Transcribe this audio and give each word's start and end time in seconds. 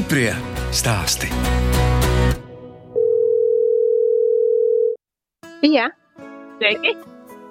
Stiprie 0.00 0.30
stāsti. 0.72 1.28
Jā, 5.60 5.90
sveiki! 6.56 6.94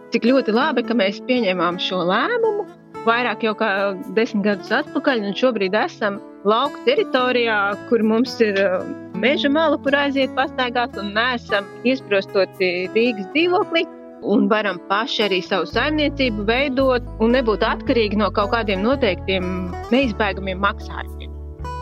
Cik 0.09 0.25
ļoti 0.25 0.55
labi, 0.57 0.81
ka 0.81 0.97
mēs 0.97 1.19
pieņēmām 1.27 1.77
šo 1.85 1.99
lēmumu. 2.09 2.65
Vairāk 3.05 3.45
jau 3.45 3.53
kā 3.59 3.69
desmit 4.17 4.47
gadus 4.47 4.73
atpakaļ, 4.79 5.21
un 5.29 5.37
šobrīd 5.37 5.77
esam 5.77 6.17
lauka 6.49 6.81
teritorijā, 6.87 7.59
kur 7.91 8.01
mums 8.01 8.33
ir 8.41 8.57
uh, 8.63 8.81
meža 9.13 9.53
mala, 9.53 9.77
kur 9.85 9.99
aiziet 10.01 10.33
pastaigāt, 10.33 10.97
un 10.97 11.13
neesam 11.19 11.69
iesprostoti 11.85 12.89
Rīgas 12.97 13.29
dzīvoklī. 13.37 13.85
Un 14.25 14.49
varam 14.49 14.81
paši 14.89 15.27
arī 15.27 15.43
savu 15.45 15.69
saimniecību 15.69 16.49
veidot 16.49 17.13
un 17.21 17.37
nebūt 17.37 17.69
atkarīgi 17.75 18.17
no 18.25 18.33
kaut 18.33 18.55
kādiem 18.57 18.81
noteiktiem 18.89 19.69
neizbēgamiem 19.93 20.65
maksājumiem. 20.65 21.18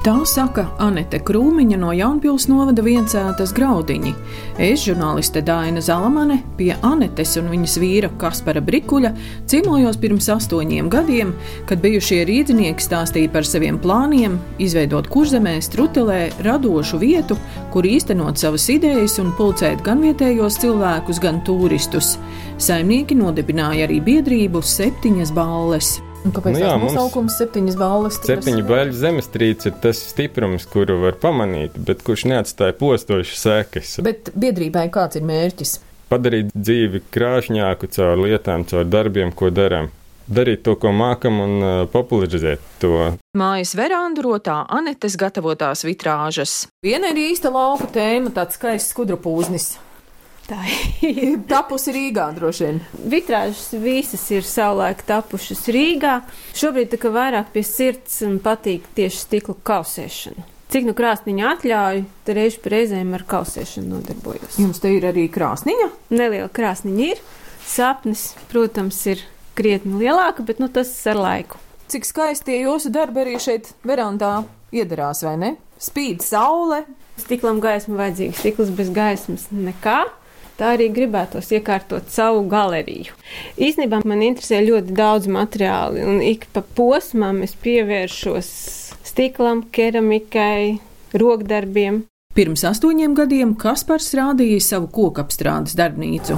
Tā 0.05 0.13
saka 0.29 0.67
Anete 0.79 1.17
Krūmiņa 1.25 1.77
no 1.81 1.89
Jaunpils 1.95 2.45
novada 2.47 2.83
viencētas 2.85 3.51
graudiņi. 3.57 4.13
Es, 4.61 4.85
žurnāliste 4.85 5.41
Dāna 5.43 5.81
Zalamane, 5.83 6.37
pie 6.59 6.69
Anetes 6.85 7.33
un 7.41 7.49
viņas 7.51 7.75
vīra 7.81 8.11
Kaspara 8.21 8.61
Brikuļa 8.63 9.11
ciemojos 9.49 9.99
pirms 9.99 10.29
astoņiem 10.31 10.87
gadiem, 10.93 11.33
kad 11.67 11.81
bijušie 11.83 12.21
rīznieki 12.29 12.87
stāstīja 12.87 13.33
par 13.33 13.49
saviem 13.49 13.81
plāniem 13.83 14.39
izveidot 14.63 15.09
kurzemē, 15.11 15.57
strutelē 15.65 16.21
radošu 16.45 17.01
vietu, 17.01 17.35
kur 17.73 17.89
īstenot 17.89 18.39
savas 18.39 18.69
idejas 18.71 19.17
un 19.23 19.33
pulcēt 19.35 19.83
gan 19.83 20.05
vietējos 20.05 20.61
cilvēkus, 20.63 21.23
gan 21.25 21.43
turistus. 21.43 22.15
Saimnieki 22.61 23.17
nodibināja 23.17 23.89
arī 23.89 23.99
biedrību 24.07 24.63
septiņas 24.63 25.35
balles. 25.35 25.97
Un 26.27 26.33
kāpēc 26.35 26.57
nu, 26.57 26.59
jā, 26.59 26.73
mums 26.75 26.91
nosaukums 26.91 27.37
septiņas 27.39 27.77
balvas? 27.79 28.19
Septiņu 28.27 28.65
baļu 28.67 28.95
zemestrīce 28.99 29.71
ir 29.71 29.77
tas 29.83 30.01
stiprums, 30.09 30.67
kuru 30.67 30.99
var 31.05 31.15
pamanīt, 31.21 31.77
bet 31.87 32.03
kurš 32.03 32.25
neatstāja 32.33 32.75
postošas 32.75 33.45
sekas. 33.45 33.93
Bet 34.03 34.33
biedrībai 34.35 34.89
kāds 34.93 35.19
ir 35.19 35.23
mērķis? 35.27 35.77
Padarīt 36.11 36.51
dzīvi 36.55 37.03
krāšņāku 37.11 37.89
caur 37.95 38.19
lietām, 38.25 38.67
caur 38.67 38.83
darbiem, 38.87 39.31
ko 39.35 39.51
darām 39.51 39.89
darīt 40.27 40.63
to, 40.67 40.75
ko 40.79 40.91
mākam, 40.95 41.39
un 41.43 41.55
uh, 41.63 41.73
popularizēt 41.91 42.63
to. 42.81 42.93
Mājas 43.37 43.73
verandu 43.79 44.25
rotā 44.27 44.59
Anetes 44.67 45.15
gatavotās 45.19 45.85
vitrāžas. 45.87 46.65
Viena 46.83 47.13
ir 47.13 47.23
īsta 47.29 47.51
lauka 47.53 47.87
tēma, 47.95 48.33
tāds 48.35 48.59
skaists 48.59 48.91
skudru 48.91 49.19
pūznis. 49.23 49.77
Tā 50.47 50.61
ir 51.03 51.41
tapusi 51.51 51.91
Rīgā 51.91 52.29
droši 52.35 52.67
vien. 52.67 52.77
Vitrāžas 53.11 53.73
visas 53.83 54.23
ir 54.31 54.45
savulaik 54.47 55.03
tapušas 55.07 55.65
Rīgā. 55.75 56.21
Šobrīd 56.55 56.93
tā 56.93 56.99
kā 57.01 57.11
vairāk 57.11 57.51
pie 57.55 57.63
sirds 57.67 58.21
patīk 58.43 58.87
tieši 58.95 59.25
stikla 59.25 59.57
kausēšana. 59.67 60.45
Cik 60.71 60.83
nu 60.87 60.93
krāsniņa 60.95 61.51
atļauj, 61.53 62.01
tad 62.27 62.35
reizi 62.35 62.71
reizēm 62.71 63.13
ar 63.15 63.23
kausēšanu 63.27 63.87
nodarbojos. 63.93 64.57
Jums 64.59 64.81
te 64.83 64.91
ir 64.91 65.07
arī 65.07 65.27
krāsniņa? 65.31 65.87
Neliela 66.15 66.49
krāsniņa 66.51 67.07
ir. 67.07 67.21
Sapnis, 67.67 68.29
protams, 68.51 68.99
ir 69.11 69.23
krietni 69.55 69.95
lielāka, 69.99 70.43
bet 70.47 70.59
nu, 70.63 70.67
tas 70.71 70.91
ar 71.07 71.19
laiku. 71.19 71.59
Cik 71.91 72.07
skaisti 72.07 72.61
jūsu 72.61 72.91
darbi 72.95 73.23
arī 73.23 73.35
šeit 73.39 73.71
verandā 73.87 74.41
iedarās, 74.75 75.23
vai 75.23 75.35
ne? 75.39 75.51
Spīd 75.79 76.23
saule. 76.23 76.83
Stiklam 77.17 77.59
gaisma 77.63 77.97
vajadzīga, 78.03 78.35
stikls 78.37 78.71
bez 78.75 78.91
gaismas 78.93 79.47
nekā 79.51 80.01
tā 80.57 80.73
arī 80.75 80.89
gribētos 80.93 81.51
iekārtot 81.55 82.09
savu 82.11 82.43
galeriju. 82.51 83.15
Īsnībā 83.57 84.01
man 84.07 84.23
interesē 84.25 84.61
ļoti 84.65 84.95
daudz 84.97 85.29
materiāli, 85.31 86.03
un 86.05 86.21
ik 86.25 86.47
pa 86.53 86.63
posmam 86.77 87.43
es 87.45 87.55
pievēršos 87.63 88.51
stiklam, 89.07 89.65
keramikai, 89.73 90.79
rokdarbiem. 91.17 92.03
Pirms 92.37 92.67
astoņiem 92.69 93.15
gadiem 93.17 93.55
Kaspars 93.57 94.11
rādīja 94.17 94.61
savu 94.61 94.91
kokapstrādes 94.93 95.77
darbnīcu. 95.79 96.37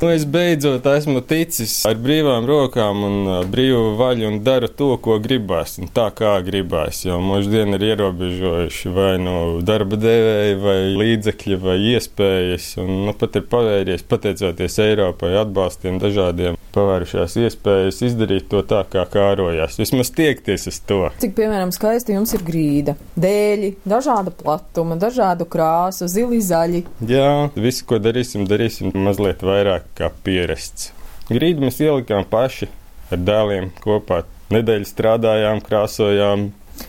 Nu, 0.00 0.12
es 0.14 0.22
beidzot 0.30 0.84
esmu 0.86 1.18
ticis 1.26 1.72
ar 1.88 1.96
brīvām 1.98 2.44
rokām 2.46 3.00
un 3.02 3.16
brīvu 3.50 3.96
vaļu 3.98 4.28
un 4.28 4.36
daru 4.46 4.68
to, 4.70 4.92
ko 5.02 5.16
gribās, 5.18 5.74
un 5.82 5.90
tā 5.90 6.04
kā 6.14 6.36
gribās. 6.46 7.00
Jo 7.02 7.16
mūždien 7.18 7.74
ir 7.74 7.82
ierobežojuši 7.88 8.92
vai 8.94 9.08
nu 9.18 9.32
no 9.34 9.40
darba 9.66 9.98
devēji, 9.98 10.54
vai 10.62 10.76
līdzekļi, 11.00 11.58
vai 11.64 11.74
iespējas. 11.96 12.68
Un, 12.78 12.92
nu, 13.08 13.16
pat 13.18 13.40
ir 13.40 13.48
pavērties, 13.50 14.06
pateicoties 14.06 14.78
Eiropai, 14.86 15.32
atbalstiem 15.40 15.98
dažādiem 15.98 16.60
pavērušās 16.78 17.34
iespējas 17.42 17.98
izdarīt 18.06 18.46
to 18.52 18.62
tā, 18.70 18.84
kā 18.86 19.02
kārojās. 19.10 19.80
Vismaz 19.82 20.12
tiekties 20.14 20.68
uz 20.70 20.78
to. 20.86 21.00
Cik, 21.18 21.34
piemēram, 21.40 21.74
skaisti 21.74 22.14
jums 22.14 22.36
ir 22.38 22.46
grīda, 22.46 22.94
dēļi, 23.18 23.74
dažāda 23.88 24.30
platuma, 24.30 24.94
dažādu 25.00 25.48
krāsu, 25.50 26.06
zili, 26.06 26.38
zaļi. 26.44 26.84
Jā, 27.10 27.50
visu, 27.58 27.82
ko 27.88 27.98
darīsim, 28.02 28.46
darīsim 28.46 28.94
mazliet 28.94 29.42
vairāk 29.42 29.87
kā 29.98 30.12
pierasts. 30.24 30.92
Grīdu 31.28 31.66
mēs 31.66 31.82
ielikām 31.84 32.24
paši 32.30 32.70
ar 33.12 33.20
dēliem 33.20 33.72
kopā. 33.84 34.22
Nedēļu 34.48 34.86
strādājām, 34.88 35.60
krāsojām, 35.60 36.48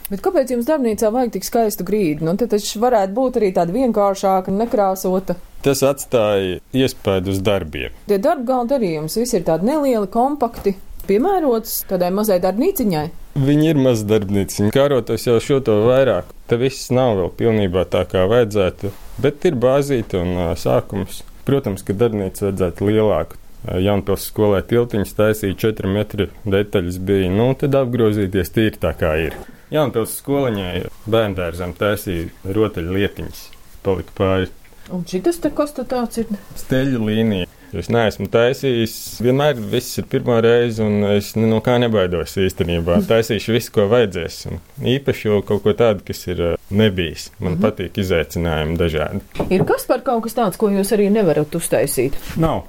Bet 0.10 0.22
kāpēc 0.26 0.52
jums 0.54 0.68
darbnīcā 0.68 1.10
vajag 1.14 1.32
tik 1.36 1.46
skaistu 1.48 1.86
grīdu? 1.86 2.26
Nu, 2.28 2.36
tad 2.38 2.52
taču 2.54 2.82
varētu 2.82 3.16
būt 3.16 3.40
arī 3.40 3.52
tāda 3.56 3.74
vienkāršāka, 3.74 4.54
nekrāsota. 4.54 5.38
Tas 5.66 5.82
atstāja 5.86 6.60
iespēju 6.78 7.34
uz 7.34 7.42
darbiem. 7.46 7.96
Tie 8.10 8.20
darba 8.22 8.46
galda 8.54 8.78
darījums 8.78 9.18
visi 9.20 9.40
ir 9.40 9.48
tādi 9.48 9.68
nelieli, 9.70 10.08
kompakti, 10.12 10.76
piemērots 11.10 11.84
tādai 11.90 12.12
mazai 12.16 12.40
darbnīciņai. 12.44 13.08
Viņi 13.40 13.72
ir 13.72 13.80
maz 13.80 14.04
darbnīciņi, 14.08 14.72
kārotos 14.76 15.26
jau 15.28 15.38
šo 15.44 15.60
to 15.66 15.80
vairāk. 15.86 16.30
Te 16.50 16.58
viss 16.60 16.90
nav 16.94 17.16
vēl 17.20 17.34
pilnībā 17.40 17.86
tā, 17.92 18.06
kā 18.10 18.26
vajadzētu, 18.30 18.94
bet 19.22 19.46
ir 19.50 19.60
bāzīti 19.60 20.20
un 20.20 20.34
uh, 20.36 20.54
sākums. 20.60 21.24
Protams, 21.50 21.82
ka 21.82 21.96
darbnīca 21.98 22.46
vajadzētu 22.46 22.90
lielāku. 22.92 23.40
Jaunpils 23.84 24.28
skolē 24.30 24.62
tiltiņš 24.70 25.16
taisīja 25.18 25.58
4 25.66 25.90
metru 25.92 26.30
detaļas 26.48 27.00
bija, 27.04 27.32
nu, 27.34 27.50
tad 27.60 27.76
apgrozīties 27.76 28.54
tīri 28.56 28.80
tā 28.80 28.94
kā 29.00 29.16
ir. 29.26 29.36
Jaunpils 29.74 30.14
skoliņai 30.22 30.86
bērndārzam 31.10 31.74
taisīja 31.78 32.54
rotaļu 32.56 32.96
lietiņas, 32.96 33.42
palika 33.86 34.16
pāri. 34.22 34.48
Un 34.94 35.06
šis 35.08 35.42
te 35.44 35.52
konstatāts 35.54 36.22
ir? 36.24 36.30
Steļu 36.58 37.02
līnija. 37.06 37.48
Es 37.70 37.86
neesmu 37.94 38.26
taisījis. 38.34 38.94
Vienmēr 39.22 39.60
viss 39.72 40.00
ir 40.02 40.08
pirmā 40.10 40.40
reize, 40.42 40.82
un 40.82 41.06
es 41.12 41.36
no 41.38 41.60
kā 41.66 41.76
nebaidos 41.82 42.34
īstenībā. 42.42 42.98
Taisīšu 43.10 43.54
visu, 43.54 43.74
ko 43.76 43.86
vajadzēs. 43.92 44.40
Un 44.50 44.62
īpaši 44.96 45.30
jau 45.30 45.42
kaut 45.46 45.62
ko 45.68 45.76
tādu, 45.78 46.02
kas 46.08 46.26
ir 46.32 46.42
nebijis. 46.70 47.30
Man 47.38 47.54
mm 47.54 47.58
-hmm. 47.58 47.66
patīk 47.68 48.00
izaicinājumi 48.02 48.78
dažādi. 48.78 49.22
Ir 49.50 49.66
kas 49.70 49.86
par 49.86 50.02
kaut 50.02 50.24
kas 50.24 50.34
tāds, 50.34 50.58
ko 50.58 50.70
jūs 50.74 50.96
arī 50.98 51.12
nevarat 51.14 51.56
uztaisīt? 51.56 52.18
Nav. 52.38 52.66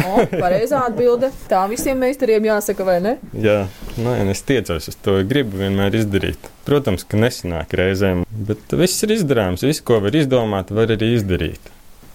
O, 0.00 0.24
pareizā 0.32 0.84
atbilde. 0.88 1.30
Tā 1.50 1.62
visiem 1.70 2.00
meistariem 2.02 2.48
jāsaka, 2.48 2.86
vai 2.86 2.96
ne? 3.04 3.14
Jā, 3.38 3.64
nē, 4.00 4.16
es 4.32 4.42
tiecos 4.46 4.90
uz 4.90 4.98
to, 5.04 5.16
gribu 5.28 5.60
vienmēr 5.60 5.94
izdarīt. 6.00 6.50
Protams, 6.66 7.06
ka 7.06 7.20
nesanāk 7.20 7.76
reizēm, 7.78 8.24
bet 8.48 8.74
viss 8.74 9.06
ir 9.06 9.14
izdarāms. 9.18 9.64
Visu, 9.66 9.84
ko 9.86 10.00
var 10.04 10.16
izdomāt, 10.18 10.74
var 10.74 10.92
arī 10.96 11.14
izdarīt. 11.18 11.70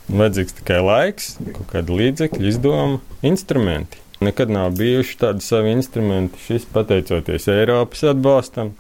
Vajadzīgs 0.09 0.57
tikai 0.59 0.79
laiks, 0.81 1.34
kaut 1.53 1.68
kāda 1.69 1.97
līdzekļa, 2.00 2.45
izdoma, 2.50 3.01
instrumenti. 3.30 4.01
Nekad 4.25 4.51
nav 4.51 4.74
bijuši 4.75 5.19
tādi 5.21 5.45
savi 5.45 5.71
instrumenti. 5.77 6.42
Šis 6.48 6.65
pateicoties 6.74 7.48
Eiropas 7.54 8.04
atbalstam, 8.09 8.74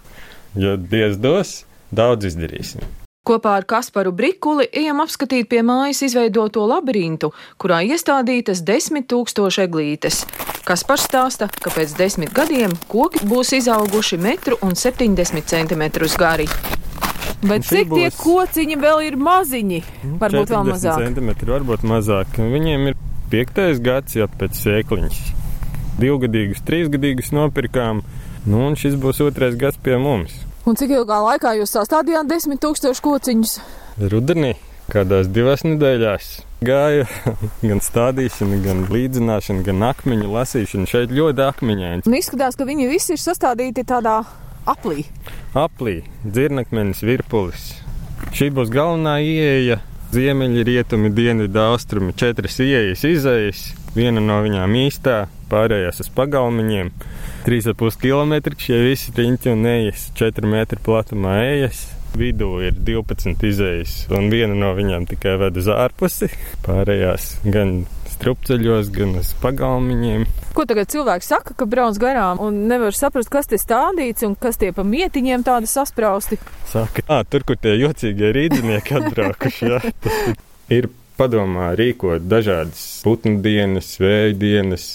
jo 0.59 0.73
Dievs 0.81 1.21
dos, 1.21 1.53
daudz 1.95 2.27
izdarīsim. 2.33 2.83
Kopā 3.27 3.57
ar 3.59 3.65
Kasparu 3.67 4.13
Brikuli 4.15 4.65
ejam 4.71 5.01
apskatīt 5.03 5.49
pie 5.51 5.59
mājas 5.65 5.99
izveidoto 6.07 6.63
labirintu, 6.69 7.33
kurā 7.59 7.81
iestādītas 7.83 8.63
desmit 8.65 9.09
tūkstoši 9.11 9.65
eglītes. 9.65 10.23
Kaspars 10.65 11.03
stāsta, 11.09 11.49
ka 11.51 11.73
pēc 11.75 11.97
desmit 11.99 12.31
gadiem 12.33 12.73
koki 12.87 13.25
būs 13.27 13.51
izauguši 13.59 14.21
metru 14.23 14.57
un 14.65 14.77
septiņdesmit 14.79 15.51
centimetrus 15.51 16.15
gari. 16.19 16.47
Bet 17.43 17.67
cik 17.67 17.91
tie 17.91 18.09
kociņi 18.15 18.79
vēl 18.79 19.05
ir 19.11 19.19
maziņi? 19.19 19.83
Varbūt 20.19 20.55
vēl 20.55 20.71
mazāk. 20.71 21.03
Centimetri, 21.03 21.53
varbūt 21.53 21.85
mazāk. 21.87 22.39
Viņiem 22.39 22.91
ir 22.91 22.99
piektais 23.31 23.79
gads 23.83 24.15
jau 24.15 24.27
pēc 24.39 24.59
sēkliņas. 24.63 25.23
Divgadīgus, 25.99 26.63
trīsgadīgus 26.67 27.33
nopirkām, 27.35 28.03
nu 28.47 28.67
un 28.67 28.79
šis 28.79 28.95
būs 28.99 29.19
otrais 29.27 29.59
gads 29.59 29.79
pie 29.83 29.99
mums. 29.99 30.45
Un 30.67 30.75
cik 30.79 30.91
ilgā 30.97 31.19
laikā 31.23 31.53
jūs 31.59 31.71
sastādījāt 31.77 32.27
desmit 32.29 32.59
tūkstošu 32.63 33.03
kociņus? 33.05 33.55
Rudenī, 34.11 34.53
kādās 34.91 35.29
divās 35.31 35.63
nedēļās. 35.67 36.29
Gāja 36.65 37.05
gan 37.69 37.79
stādīšana, 37.83 38.59
gan 38.65 38.85
līdzināšana, 38.91 39.63
gan 39.67 39.85
akmeņu 39.91 40.31
lasīšana. 40.33 40.89
Šeit 40.91 41.15
ļoti 41.15 41.45
akmeņaini. 41.47 42.05
Un 42.09 42.17
izskatās, 42.19 42.59
ka 42.59 42.67
viņi 42.67 42.89
visi 42.91 43.15
ir 43.15 43.23
sastādīti 43.23 43.87
tādā 43.87 44.19
aplī. 44.69 45.05
Aplī, 45.57 46.01
dzirnakmenis, 46.25 47.05
virpulis. 47.07 47.69
Šī 48.35 48.51
būs 48.53 48.71
galvenā 48.73 49.19
ieeja 49.23 49.79
Ziemeļi, 50.09 50.63
rietumi, 50.65 51.11
dienvidi, 51.13 51.59
austrumi, 51.61 52.15
četras 52.17 52.55
ieejas, 52.65 53.03
izējas, 53.05 53.59
viena 53.93 54.23
no 54.23 54.39
viņām 54.41 54.73
īstā, 54.81 55.19
pārējās 55.51 56.03
uz 56.03 56.09
pagalmiņiem. 56.15 56.91
3,5 57.45 57.99
km 58.01 58.55
šie 58.59 58.81
visi 58.87 59.13
riņķi 59.15 59.53
un 59.53 59.69
ejas, 59.69 60.09
4 60.19 60.49
metru 60.49 60.81
platumā 60.85 61.39
ejas. 61.45 61.87
Vidū 62.17 62.55
ir 62.65 62.73
12 62.73 63.43
izējas, 63.45 63.95
un 64.17 64.31
viena 64.33 64.55
no 64.57 64.71
viņām 64.73 65.05
tikai 65.11 65.35
ved 65.37 65.59
uz 65.61 65.69
ārpusi. 65.69 66.31
Pārējās 66.65 67.35
gan 67.45 67.83
strupceļos, 68.19 68.89
gan 68.93 69.15
uz 69.21 69.31
pagalmiņiem. 69.43 70.25
Ko 70.57 70.65
tagad 70.67 70.91
cilvēks 70.91 71.29
saka, 71.31 71.55
ka 71.55 71.67
brauc 71.69 71.97
garām 72.01 72.41
un 72.43 72.63
nevar 72.67 72.95
saprast, 72.97 73.31
kas 73.31 73.47
te 73.47 73.59
stādīts 73.61 74.25
un 74.27 74.35
kas 74.39 74.59
tie 74.59 74.73
pa 74.75 74.83
mietiņiem 74.83 75.45
tādi 75.47 75.69
sasprausti? 75.71 76.39
Saka, 76.69 77.05
ah, 77.07 77.23
tur, 77.23 77.45
kur 77.47 77.59
tie 77.61 77.77
jocīgie 77.79 78.33
rīznieki 78.35 78.97
atbraukuši, 78.99 79.69
jā, 79.71 79.79
tas 80.03 80.19
ir 80.77 80.89
padomā 81.19 81.71
rīkot 81.79 82.27
dažādas 82.31 82.83
putnu 83.03 83.39
dienas, 83.43 83.93
vēja 84.01 84.35
dienas, 84.39 84.87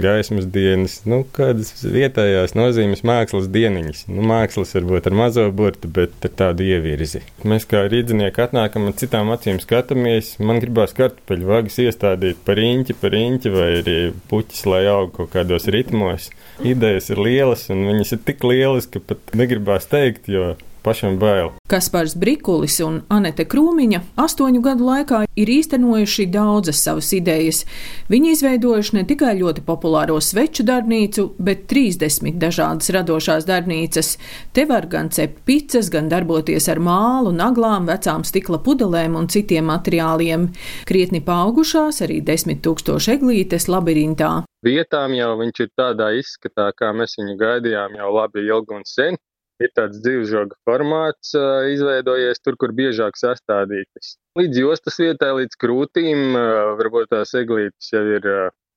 gaismas 0.00 0.46
dienas, 0.50 0.96
nu, 1.08 1.20
kādas 1.36 1.70
vietējās 1.84 2.56
nozīmes 2.58 3.04
mākslas 3.06 3.46
dieniņas. 3.54 4.04
Nu, 4.10 4.24
mākslas 4.26 4.74
varbūt 4.76 5.08
ar 5.10 5.16
mazo 5.18 5.46
burtu, 5.54 5.90
bet 5.94 6.26
ar 6.26 6.34
tādu 6.40 6.66
ievirzi. 6.66 7.22
Mēs 7.46 7.68
kā 7.70 7.84
rīdzinieki 7.90 8.44
atnākam 8.46 8.88
un 8.88 8.96
citām 8.98 9.32
acīm 9.34 9.60
skatāmies. 9.62 10.34
Man 10.42 10.60
gribās 10.64 10.96
kartupeļu 10.98 11.50
vagas 11.50 11.78
iestādīt 11.84 12.42
par 12.46 12.60
īņķi, 12.60 12.98
par 13.00 13.16
īņķi 13.20 13.54
vai 13.54 13.70
arī 13.80 13.98
puķis, 14.30 14.66
lai 14.70 14.84
aug 14.90 15.14
kaut 15.16 15.32
kādos 15.34 15.70
ritmos. 15.70 16.30
Idejas 16.64 17.10
ir 17.14 17.22
lielas 17.22 17.68
un 17.74 17.86
viņas 17.90 18.16
ir 18.16 18.24
tik 18.26 18.46
lielas, 18.46 18.90
ka 18.90 19.02
pat 19.02 19.34
negribās 19.38 19.90
teikt, 19.90 20.30
jo 20.30 20.54
pašam 20.84 21.18
bail. 21.18 21.50
Kaspars 21.70 22.14
Brikulis 22.20 22.76
un 22.84 23.00
Anete 23.08 23.46
Krūmiņa 23.48 24.00
astoņu 24.20 24.60
gadu 24.64 24.86
laikā 24.86 25.22
ir 25.40 25.50
īstenojuši 25.50 26.26
daudzas 26.32 26.82
savas 26.84 27.10
idejas. 27.16 27.62
Viņi 28.12 28.34
izveidojuši 28.36 28.98
ne 28.98 29.04
tikai 29.08 29.32
ļoti 29.40 29.64
populāro 29.66 30.20
sveču 30.22 30.66
darbnīcu, 30.68 31.26
bet 31.38 31.64
30 31.72 32.38
dažādas 32.42 32.92
radošās 32.94 33.48
darbnīcas. 33.48 34.14
Te 34.52 34.66
var 34.68 34.88
gan 34.92 35.10
cept 35.14 35.42
picas, 35.48 35.90
gan 35.90 36.12
darboties 36.12 36.68
ar 36.68 36.82
mālu, 36.84 37.32
naglām, 37.34 37.88
vecām 37.90 38.26
stikla 38.28 38.60
pudelēm 38.64 39.16
un 39.18 39.30
citiem 39.32 39.70
materiāliem. 39.72 40.50
Krietni 40.88 41.24
paaugušās 41.24 42.04
arī 42.04 42.20
desmit 42.24 42.62
tūkstoši 42.66 43.16
eglītes 43.16 43.70
labirintā. 43.72 44.34
Vietām 44.64 45.12
jau 45.16 45.34
viņš 45.40 45.60
ir 45.60 45.70
tādā 45.76 46.12
izskatā, 46.16 46.70
kā 46.76 46.92
mēs 46.96 47.18
viņu 47.18 47.36
gaidījām 47.40 47.96
jau 47.98 48.10
labi 48.16 48.46
ilgi 48.48 48.76
un 48.78 48.84
sen 48.88 49.18
ir 49.64 49.72
tāds 49.76 50.00
dzīvžoga 50.04 50.58
formāts 50.68 51.32
izveidojies 51.72 52.42
tur, 52.44 52.58
kur 52.60 52.74
biežāk 52.76 53.18
sastādītas. 53.20 54.16
Līdz 54.38 54.60
jostas 54.60 54.98
vietai, 55.00 55.30
līdz 55.40 55.58
krūtīm, 55.60 56.36
varbūt 56.80 57.10
tās 57.14 57.34
eglītes 57.38 57.92
jau 57.94 58.04
ir. 58.16 58.28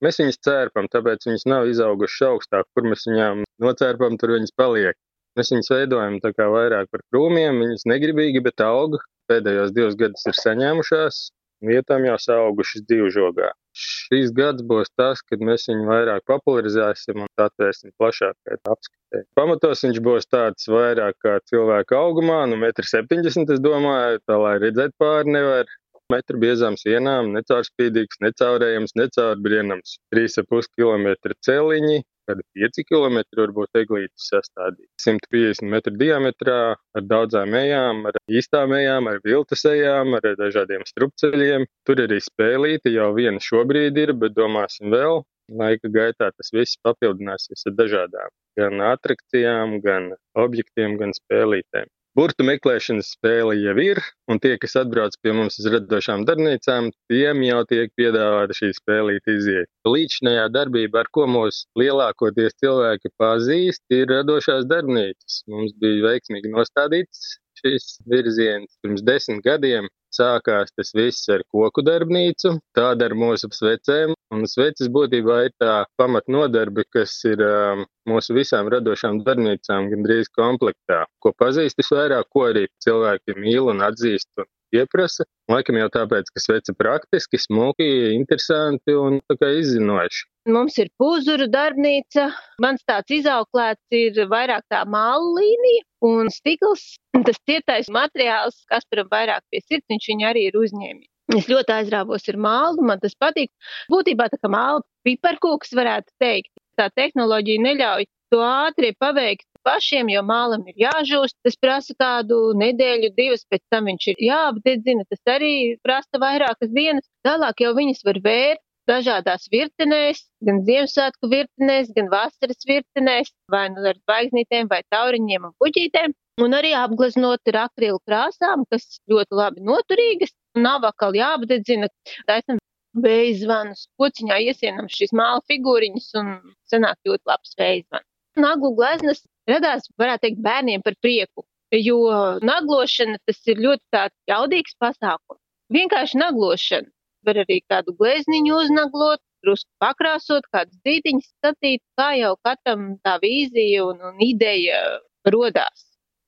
Mēs 0.06 0.19
viņus 0.22 0.44
cērpam, 0.45 0.86
tāpēc 0.94 1.25
viņas 1.25 1.48
nav 1.50 1.68
izaugušas 1.72 2.28
augstāk, 2.28 2.68
kur 2.78 2.86
mēs 2.86 3.07
viņām 3.10 3.42
nocērpam, 3.66 4.19
tur 4.22 4.36
viņas 4.36 4.54
paliek. 4.54 4.98
Mēs 5.38 5.50
viņus 5.54 5.72
veidojam 5.74 6.19
tā 6.22 6.31
kā 6.38 6.45
vairāk 6.54 6.92
par 6.94 7.01
krūmiem, 7.10 7.63
viņas 7.63 7.88
negribīgi, 7.90 8.44
bet 8.45 8.62
aug. 8.66 9.00
Pēdējos 9.28 9.74
divus 9.75 9.98
gadus 10.00 10.24
ir 10.30 10.38
saņēmušās, 10.38 11.18
vietām 11.65 12.06
jau 12.07 12.18
augušas 12.38 12.83
dzīvžogā. 12.88 13.51
Šīs 13.77 14.31
gads 14.33 14.63
būs 14.65 14.89
tas, 14.98 15.21
kad 15.21 15.42
mēs 15.44 15.68
viņu 15.69 15.86
vairāk 15.89 16.24
popularizēsim 16.30 17.24
un 17.25 17.44
atvērsim 17.44 17.94
plašākai 18.01 18.57
apskatē. 18.57 19.24
Pamatos 19.38 19.83
viņš 19.86 20.00
būs 20.06 20.30
tāds 20.31 20.69
vairāk 20.71 21.18
kā 21.24 21.38
cilvēka 21.50 22.00
augumā, 22.00 22.44
nu 22.50 22.57
1,70 22.62 23.44
m 23.44 23.54
es 23.54 23.62
domāju, 23.62 24.24
tā 24.25 24.39
lai 24.42 24.57
redzēt 24.63 24.98
pāri 24.98 25.38
nevar. 25.38 25.77
Metru 26.07 26.39
biezām 26.39 26.77
sienām, 26.80 27.33
necaurspīdīgs, 27.36 28.21
necaurējams, 28.24 28.94
necaurbrienams, 28.95 29.98
3,5 30.15 30.69
km 30.77 31.33
celiņi, 31.44 31.98
kādi 32.28 32.46
5 32.58 32.84
km 32.90 33.20
varbūt 33.40 33.80
eglītes 33.82 34.30
sastādīt. 34.32 34.90
150 35.04 35.72
metru 35.74 35.96
diametrā 36.00 36.60
ar 36.76 37.08
daudzām 37.14 37.56
ejām, 37.60 38.06
ar 38.10 38.20
īstām 38.28 38.76
ejām, 38.78 39.10
ar 39.12 39.22
viltas 39.26 39.66
ejām, 39.70 40.18
ar 40.18 40.30
dažādiem 40.40 40.86
strupceļiem. 40.90 41.68
Tur 41.88 42.04
arī 42.04 42.20
spēlīti 42.24 42.96
jau 42.98 43.14
viena 43.18 43.42
šobrīd 43.44 43.98
ir, 44.04 44.14
bet 44.14 44.38
domāsim 44.38 44.92
vēl. 44.94 45.24
Laika 45.58 45.88
gaitā 45.88 46.28
tas 46.36 46.52
viss 46.52 46.76
papildināsies 46.84 47.70
ar 47.70 47.78
dažādām 47.78 48.34
gan 48.58 48.82
atrakcijām, 48.82 49.78
gan 49.86 50.12
objektiem, 50.46 50.98
gan 51.00 51.14
spēlītēm. 51.16 51.88
Burtu 52.18 52.42
meklēšanas 52.48 53.12
spēle 53.14 53.54
jau 53.60 53.75
ir, 53.78 54.00
un 54.25 54.40
tie, 54.42 54.56
kas 54.58 54.74
atbrauc 54.81 55.14
pie 55.22 55.36
mums 55.38 55.60
uz 55.62 55.68
radošām 55.69 56.24
darbnīcām, 56.25 56.88
tiem 57.14 57.44
jau 57.46 57.60
tiek 57.69 57.92
piedāvāta 58.00 58.58
šī 58.58 58.72
spēlīta 58.74 59.36
iziet. 59.36 59.69
Līdzinājā 59.86 60.48
darbība, 60.56 61.04
ar 61.04 61.12
ko 61.14 61.28
mūs 61.30 61.68
lielākoties 61.78 62.58
cilvēki 62.64 63.14
pazīst, 63.22 63.84
ir 63.94 64.10
radošās 64.16 64.66
darbnīcas. 64.72 65.44
Mums 65.54 65.78
bija 65.84 66.08
veiksmīgi 66.08 66.56
nostādīts 66.56 67.38
šis 67.62 68.00
virziens 68.10 68.74
pirms 68.81 69.06
desmit 69.06 69.46
gadiem. 69.46 69.86
Sākās 70.18 70.74
tas 70.74 70.94
viss 70.98 71.30
ar 71.30 71.46
koku 71.54 71.86
darbnīcu, 71.86 72.58
tāda 72.74 73.12
ar 73.12 73.14
mūsu 73.14 73.54
svecēm. 73.54 74.17
Un 74.36 74.44
sveces 74.52 74.90
būtībā 74.92 75.38
ir 75.48 75.54
tā 75.62 75.74
pamatnodarbe, 76.00 76.84
kas 76.92 77.14
ir 77.30 77.40
um, 77.46 77.86
mūsu 78.10 78.36
visām 78.36 78.68
radošām 78.74 79.22
darbnīcām 79.28 79.88
gandrīz 79.94 80.28
komplektā. 80.36 81.06
Ko 81.24 81.32
pazīst 81.40 81.80
visvairāk, 81.80 82.28
ko 82.36 82.50
arī 82.50 82.66
cilvēki 82.84 83.38
mīl 83.40 83.72
un 83.72 83.86
atzīst 83.88 84.28
un 84.44 84.50
pieprasa. 84.74 85.24
Laikam 85.52 85.80
jau 85.80 85.88
tāpēc, 85.94 86.32
ka 86.34 86.44
svece 86.44 86.76
praktiski, 86.76 87.40
smuki, 87.40 87.88
interesanti 88.18 88.96
un 89.00 89.22
tā 89.30 89.38
kā 89.40 89.54
izzinoši. 89.62 90.26
Mums 90.52 90.78
ir 90.84 90.92
puzuru 91.00 91.48
darbnīca. 91.52 92.30
Mans 92.64 92.84
tāds 92.88 93.16
izauklēts 93.20 93.96
ir 93.96 94.28
vairāk 94.32 94.68
tā 94.72 94.84
māla 94.88 95.36
līnija 95.40 95.86
un 96.08 96.32
stikls. 96.34 96.96
Tas 97.18 97.40
cietais 97.50 97.88
materiāls, 97.92 98.60
kas 98.72 98.88
param 98.92 99.08
vairāk 99.12 99.44
pie 99.52 99.64
sirds, 99.64 99.88
viņš 99.92 100.12
viņu 100.12 100.28
arī 100.32 100.50
ir 100.52 100.60
uzņēmis. 100.60 101.08
Es 101.36 101.50
ļoti 101.52 101.74
aizrāvos 101.76 102.30
ar 102.32 102.38
mālu, 102.40 102.84
man 102.88 103.02
tas 103.04 103.16
patīk. 103.20 103.50
Būtībā 103.92 104.30
tā 104.32 104.40
kā 104.40 104.52
māla 104.52 104.84
piparkūks 105.08 105.74
varētu 105.76 106.14
teikt. 106.24 106.54
Tā 106.80 106.88
tehnoloģija 106.96 107.64
neļauj 107.66 108.06
to 108.31 108.40
ātri 108.44 108.94
paveikt 109.00 109.48
pašiem, 109.68 110.12
jo 110.14 110.22
mālam 110.24 110.64
ir 110.72 110.78
jāžūst. 110.86 111.36
Tas 111.44 111.57
prasa 111.60 111.96
kādu 112.00 112.38
nedēļu, 112.62 113.12
divas, 113.18 113.44
pēc 113.52 113.64
tam 113.74 113.90
viņš 113.92 114.07
ir 114.14 114.24
jāapdedzina. 114.30 115.04
Tas 115.12 115.36
arī 115.36 115.52
prasa 115.84 116.22
vairākas 116.24 116.72
dienas. 116.72 117.07
Tālāk 117.28 117.66
jau 117.66 117.74
viņas 117.76 118.06
var 118.07 118.22
vērt 118.24 118.64
dažādās 118.88 119.50
virtenēs, 119.52 120.22
gan 120.48 120.62
Ziemassvētku 120.68 121.28
virtenēs, 121.31 121.92
gan 121.96 122.07
vasaras 122.14 122.64
virtenēs, 122.69 123.34
vai 123.52 123.66
nu 123.74 123.84
ar 123.92 124.00
zvaigznītēm, 124.00 124.69
vai 124.72 124.80
tauriņiem 124.94 125.50
un 125.50 125.56
puķītēm. 125.60 126.16
Un 126.46 126.54
arī 126.54 126.72
apgleznot 126.78 127.50
ar 127.52 127.64
akrilu 127.66 127.98
krāsām, 128.06 128.64
kas 128.72 129.00
ļoti 129.10 129.40
labi 129.40 129.64
noturīgas. 129.66 130.36
Nav 130.57 130.85
atkal 130.87 131.16
jāapdedzina. 131.18 131.90
Taisam 132.30 132.59
vēja 133.04 133.33
zvanus, 133.42 133.85
pociņā 134.02 134.40
iesienam 134.49 134.87
šīs 134.92 135.14
māla 135.18 135.42
figūriņas 135.49 136.07
un 136.21 136.31
sanāk 136.71 136.97
ļoti 137.06 137.30
labs 137.30 137.57
vēja 137.59 137.83
zvans. 137.83 138.07
Naglu 138.37 138.73
gleznas 138.78 139.23
radās, 139.49 139.87
varētu 140.02 140.28
teikt, 140.28 140.42
bērniem 140.45 140.83
par 140.85 140.97
prieku, 141.02 141.45
jo 141.73 141.99
naglošana 142.45 143.18
tas 143.26 143.40
ir 143.49 143.61
ļoti 143.66 143.83
tāds 143.94 144.16
jaudīgs 144.30 144.78
pasākums. 144.81 145.42
Vienkārši 145.73 146.21
naglošana 146.21 146.90
var 147.28 147.42
arī 147.44 147.59
kādu 147.69 147.95
glezniņu 147.99 148.59
uznaglot, 148.61 149.21
drusku 149.44 149.69
pakrāsot, 149.83 150.47
kādas 150.54 150.78
zīdiņas 150.85 151.28
statīt, 151.28 151.81
kā 151.99 152.14
jau 152.19 152.35
katram 152.45 152.95
tā 153.06 153.18
vīzija 153.23 153.85
un, 153.90 154.02
un 154.11 154.21
ideja 154.23 154.80
rodās. 155.28 155.85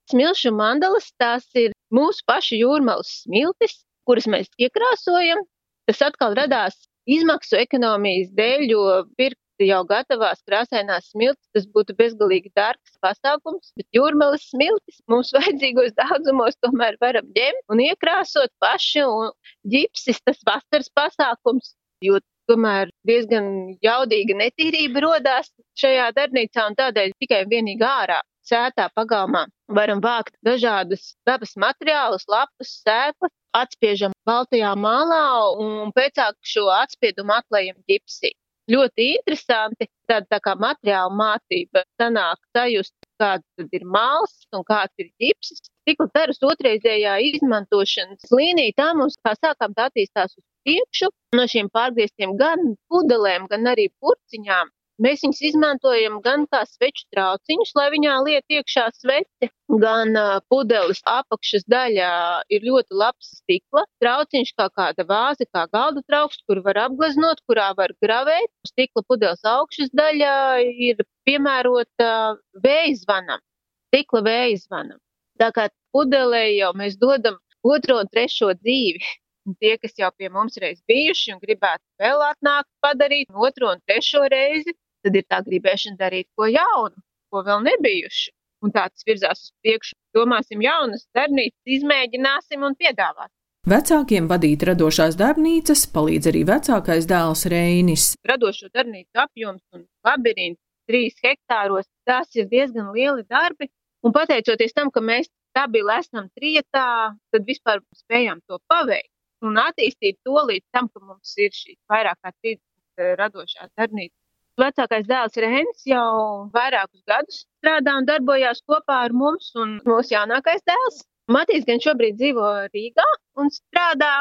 Smilšu 0.09 0.51
mandalas 0.57 1.11
tās 1.21 1.45
ir 1.59 1.73
mūsu 1.93 2.25
pašu 2.27 2.57
jūrmalas 2.57 3.11
smiltis, 3.23 3.77
kuras 4.09 4.29
mēs 4.31 4.49
iekrāsojam. 4.61 5.45
Tas 5.89 6.01
atkal 6.05 6.35
radās 6.37 6.77
izmaksu 7.09 7.57
ekonomijas 7.61 8.33
dēļ, 8.37 8.65
jo 8.69 8.83
pirkt 9.17 9.39
jau 9.65 9.81
gatavās 9.87 10.41
krāsainās 10.47 11.09
smiltis, 11.11 11.49
tas 11.55 11.65
būtu 11.73 11.95
bezgalīgi 11.99 12.51
dārgs 12.55 12.95
pasākums, 13.03 13.73
bet 13.79 13.87
jūrmālas 13.95 14.45
smiltis 14.53 15.01
mums 15.11 15.33
vajadzīgos 15.37 15.95
daudzumos 15.99 16.57
tomēr 16.63 16.97
varam 17.01 17.27
ņemt 17.35 17.73
un 17.73 17.83
iekrāsot 17.89 18.53
paši, 18.63 19.03
un 19.05 19.33
ģipsis 19.73 20.21
tas 20.25 20.41
vasaras 20.47 20.91
pasākums, 20.95 21.75
jo 22.05 22.21
tomēr 22.49 22.89
diezgan 23.05 23.75
jaudīga 23.85 24.37
netīrība 24.39 25.03
rodās 25.05 25.51
šajā 25.77 26.09
darbnīcā, 26.17 26.65
un 26.71 26.77
tādēļ 26.79 27.13
tikai 27.21 27.43
vienīgi 27.51 27.85
ārā 27.85 28.21
sētā 28.49 28.87
pagalmā 28.97 29.45
varam 29.69 30.01
vākt 30.01 30.33
dažādus 30.45 31.13
dabas 31.29 31.53
materiālus, 31.59 32.25
lapus, 32.31 32.79
sēklas, 32.81 33.33
atspiežam 33.57 34.13
baltajā 34.29 34.75
mālā 34.77 35.23
un 35.63 35.93
pēcāk 35.95 36.37
šo 36.45 36.67
atspiedumu 36.75 37.33
atlējam 37.39 37.79
ģipsī 37.89 38.35
ļoti 38.69 39.07
interesanti. 39.17 39.89
Tāda 40.09 40.25
tā 40.35 40.39
kā 40.41 40.55
materiāla 40.57 41.13
mācība 41.13 41.83
sanāk 42.01 42.39
sajust 42.55 42.95
kāda 43.21 43.67
ir 43.77 43.85
māls 43.85 44.33
un 44.55 44.65
kāds 44.65 44.93
ir 45.01 45.11
ģipsis. 45.21 45.61
Stikla 45.83 46.09
taras 46.13 46.41
otrreizējā 46.45 47.17
izmantošanas 47.31 48.33
līnija 48.33 48.77
tā 48.81 48.89
mums 48.97 49.19
kā 49.25 49.35
sākām 49.37 49.75
tā 49.77 49.89
attīstās 49.89 50.33
uz 50.37 50.45
priekšu. 50.65 51.11
No 51.37 51.45
šiem 51.49 51.69
pārgrieztiem 51.73 52.35
gan 52.41 52.73
pudelēm, 52.89 53.45
gan 53.51 53.69
arī 53.73 53.89
purciņām 54.01 54.73
Mēs 54.99 55.21
viņus 55.23 55.37
izmantojam 55.47 56.17
gan 56.23 56.41
kā 56.51 56.65
sveču 56.67 57.05
trauciņus, 57.15 57.69
lai 57.79 57.85
viņā 57.93 58.15
liet 58.25 58.55
iekšā 58.55 58.89
svece, 58.97 59.47
gan 59.83 60.17
pudeles 60.51 60.99
apakšas 61.07 61.63
daļā 61.71 62.11
ir 62.51 62.65
ļoti 62.67 62.97
labs 62.99 63.29
stikla 63.37 63.85
trauciņš, 64.03 64.51
kā 64.59 64.67
kāda 64.75 65.05
vāze, 65.07 65.47
kā 65.55 65.63
galda 65.71 66.03
trauks, 66.03 66.41
kur 66.43 66.59
var 66.65 66.81
apgleznot, 66.83 67.39
kurā 67.47 67.69
var 67.77 67.93
gravēt. 68.03 68.51
Stikla 68.67 69.05
pudeles 69.07 69.45
augšas 69.47 69.93
daļā 69.95 70.35
ir 70.67 70.99
piemērota 71.23 72.11
vēja 72.59 72.97
zvanam, 72.99 73.39
stikla 73.87 74.23
vēja 74.27 74.59
zvanam. 74.65 74.99
Tā 75.39 75.53
kā 75.55 75.69
pudelē 75.95 76.43
jau 76.57 76.73
mēs 76.75 76.99
dodam 76.99 77.39
otro 77.63 78.01
un 78.03 78.11
trešo 78.11 78.51
dzīvi. 78.59 79.15
Tie, 79.63 79.77
kas 79.81 79.95
jau 79.97 80.11
pie 80.19 80.27
mums 80.29 80.59
reiz 80.61 80.83
bijuši 80.91 81.31
un 81.33 81.39
gribētu 81.41 81.81
vēl 82.03 82.21
atnākt, 82.27 82.69
padarīt 82.83 83.31
otro 83.33 83.71
un 83.71 83.79
trešo 83.87 84.27
reizi, 84.29 84.75
tad 85.05 85.15
ir 85.15 85.25
tā 85.29 85.41
gribēšana 85.45 85.99
darīt 85.99 86.27
ko 86.37 86.49
jaunu, 86.49 86.95
ko 87.31 87.43
vēl 87.47 87.65
nebijuši. 87.67 88.31
Un 88.65 88.73
tā 88.75 88.89
tas 88.91 89.05
virzās 89.07 89.43
uz 89.45 89.51
priekšu. 89.63 89.95
Domāsim, 90.15 90.59
jaunas 90.65 91.05
darbnīcas, 91.15 91.59
izmēģināsim 91.77 92.65
un 92.67 92.75
piedāvāsim. 92.79 93.35
Vecākiem 93.69 94.27
vadīt 94.31 94.63
radošās 94.67 95.15
darbnīcas 95.19 95.85
palīdz 95.93 96.29
arī 96.31 96.41
vecākais 96.47 97.07
dēls 97.07 97.45
Reinis. 97.51 98.05
Radošo 98.27 98.71
darbnīcu 98.73 99.21
apjoms 99.23 99.61
un 99.75 99.85
labirints 100.07 100.61
trīs 100.89 101.19
hektāros, 101.23 101.87
tās 102.07 102.33
ir 102.35 102.49
diezgan 102.51 102.91
lieli 102.95 103.23
darbi. 103.29 103.69
Un 104.03 104.15
pateicoties 104.15 104.73
tam, 104.75 104.91
ka 104.95 105.03
mēs 105.03 105.27
stabili 105.51 105.93
esam 105.99 106.29
trietā, 106.37 107.13
tad 107.33 107.47
vispār 107.47 107.83
spējām 107.99 108.39
to 108.47 108.59
paveikt 108.71 109.11
un 109.45 109.59
attīstīt 109.59 110.19
to 110.25 110.39
līdz 110.49 110.65
tam, 110.75 110.89
ka 110.93 111.03
mums 111.03 111.35
ir 111.39 111.53
šīs 111.55 111.79
vairāk 111.91 112.19
kā 112.23 112.31
30 112.31 112.59
eh, 112.59 113.13
radošās 113.19 113.71
darbnīcas 113.79 114.17
Vecākais 114.59 115.07
dēls 115.07 115.37
Rēns 115.39 115.85
jau 115.87 116.49
vairākus 116.55 117.03
gadus 117.07 117.45
strādā 117.59 117.95
un 117.99 118.09
darbojās 118.09 118.59
kopā 118.67 119.05
ar 119.07 119.15
mums, 119.15 119.53
un 119.55 119.77
mūsu 119.87 120.15
jaunākais 120.15 120.65
dēls 120.67 121.03
Matīs 121.29 121.65
gan 121.67 121.81
šobrīd 121.83 122.17
dzīvo 122.17 122.45
Rīgā 122.73 123.05
un 123.37 123.51
strādā, 123.53 124.13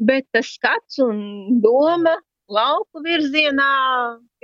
bet 0.00 0.24
tas 0.32 0.48
skats 0.56 1.00
un 1.04 1.18
doma 1.64 2.14
lauku 2.48 3.02
virzienā 3.04 3.72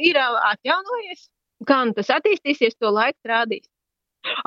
ir 0.05 0.19
atjaunojies. 0.21 1.29
Kā 1.69 1.81
nu 1.89 1.97
tas 1.97 2.13
attīstīsies, 2.13 2.77
to 2.81 2.93
laiks 2.93 3.29
rādīs. 3.29 3.65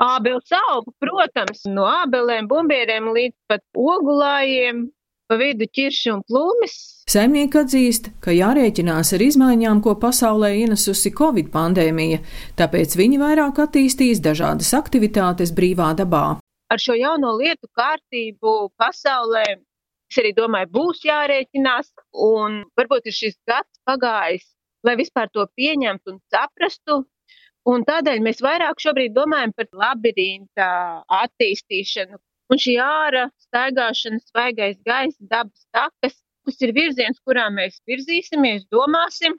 Ābels 0.02 0.54
auga, 0.54 0.92
protams, 1.02 1.64
no 1.66 1.86
ābelēm, 1.90 2.46
bumbieriem 2.50 3.10
līdz 3.16 3.34
pat 3.50 3.62
ogulājiem, 3.74 4.84
pa 5.28 5.38
vidu 5.40 5.66
ķirši 5.66 6.12
un 6.14 6.22
plūmis. 6.28 6.76
Saimnieki 7.10 7.60
atzīst, 7.60 8.08
ka 8.24 8.32
jārēķinās 8.34 9.12
ar 9.16 9.24
izmaiņām, 9.24 9.82
ko 9.84 9.94
pasaulē 10.00 10.54
ienesusi 10.62 11.12
Covid 11.18 11.50
pandēmija, 11.52 12.22
tāpēc 12.58 12.96
viņi 13.00 13.20
vairāk 13.20 13.60
attīstīs 13.66 14.22
dažādas 14.24 14.72
aktivitātes 14.76 15.52
brīvā 15.56 15.92
dabā. 15.98 16.26
Ar 16.72 16.80
šo 16.80 16.96
jauno 16.96 17.34
lietu 17.38 17.68
kārtību 17.76 18.54
pasaulē 18.80 19.44
es 19.54 20.20
arī 20.22 20.32
domāju, 20.36 20.70
būs 20.76 21.02
jārēķinās, 21.08 21.90
un 22.26 22.62
varbūt 22.78 23.10
ir 23.10 23.16
šis 23.16 23.36
gads 23.48 23.82
pagājis, 23.88 24.46
lai 24.86 24.94
vispār 25.00 25.30
to 25.32 25.46
pieņemtu 25.58 26.14
un 26.14 26.20
saprastu. 26.32 27.02
Un 27.64 27.84
tādēļ 27.88 28.20
mēs 28.20 28.42
vairāk 28.44 28.80
šobrīd 28.84 29.14
domājam 29.16 29.54
par 29.56 29.70
labirinta 29.72 30.68
attīstīšanu, 31.22 32.18
Un 32.52 32.60
šī 32.60 32.74
ārā 32.84 33.24
staigāšana, 33.46 34.20
svaigais 34.28 34.76
gaiss, 34.86 35.16
dabas 35.32 35.64
takas, 35.72 36.18
tas 36.44 36.60
ir 36.66 36.74
virziens, 36.76 37.20
kurā 37.24 37.46
mēs 37.52 37.80
virzīsimies, 37.88 38.66
domāsim, 38.74 39.38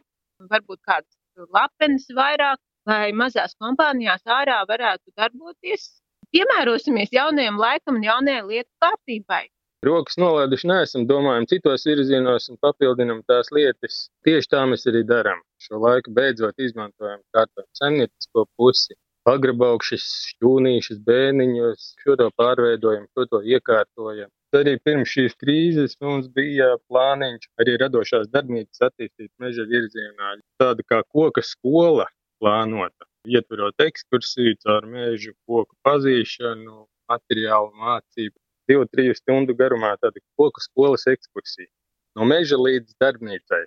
varbūt 0.51 0.81
kāds 0.89 1.45
lapenis 1.53 2.07
vairāk, 2.17 2.59
lai 2.89 3.11
mazās 3.13 3.53
kompānijās 3.61 4.25
ārā 4.25 4.61
varētu 4.69 5.13
darboties. 5.17 5.89
Piemērosimies 6.33 7.13
jaunajam 7.13 7.59
laikam 7.61 7.99
un 7.99 8.07
jaunajai 8.07 8.47
lietu 8.47 8.71
kārtībai. 8.83 9.45
Rokas 9.85 10.17
nolaiduši 10.17 10.67
neesam, 10.71 11.05
domājam 11.05 11.45
citos 11.51 11.85
virzienos 11.85 12.49
un 12.49 12.57
papildinam 12.57 13.21
tās 13.29 13.51
lietas. 13.53 14.07
Tieši 14.25 14.49
tā 14.55 14.63
mēs 14.71 14.87
arī 14.89 15.03
darām. 15.05 15.43
Šo 15.61 15.77
laiku 15.83 16.13
beidzot 16.15 16.57
izmantojam 16.57 17.21
kārtot 17.35 17.67
saimniecisko 17.77 18.47
pusi 18.57 18.97
pagrabaukšas, 19.25 20.05
šķūnīšas, 20.31 21.01
bēniņus, 21.07 21.85
šo 22.03 22.15
to 22.21 22.29
pārveidojam, 22.39 23.07
šo 23.13 23.25
to 23.31 23.41
iekārtojam. 23.55 24.29
Arī 24.55 24.77
pirms 24.87 25.11
šīs 25.11 25.33
krīzes 25.41 25.97
mums 26.03 26.29
bija 26.31 26.69
plāniņš 26.87 27.49
arī 27.59 27.73
radošās 27.81 28.29
darbnīcas 28.31 28.85
attīstīt 28.87 29.31
meža 29.43 29.65
virzienā. 29.67 30.37
Tāda 30.61 30.85
kā 30.87 31.01
koka 31.11 31.43
skola 31.43 32.05
plānota, 32.39 33.07
ietverot 33.27 33.83
ekskursiju 33.83 34.55
caur 34.63 34.87
mežu, 34.87 35.33
koku 35.49 35.75
pazīšanu, 35.83 36.85
materiālu 37.11 37.73
mācību. 37.81 38.37
Divu, 38.69 38.87
trīs 38.89 39.19
stundu 39.21 39.53
garumā 39.57 39.91
tāda 40.01 40.23
koku 40.39 40.63
skolas 40.63 41.05
ekskursija. 41.11 41.69
No 42.15 42.25
meža 42.29 42.57
līdz 42.57 42.95
darbnīcai 43.03 43.65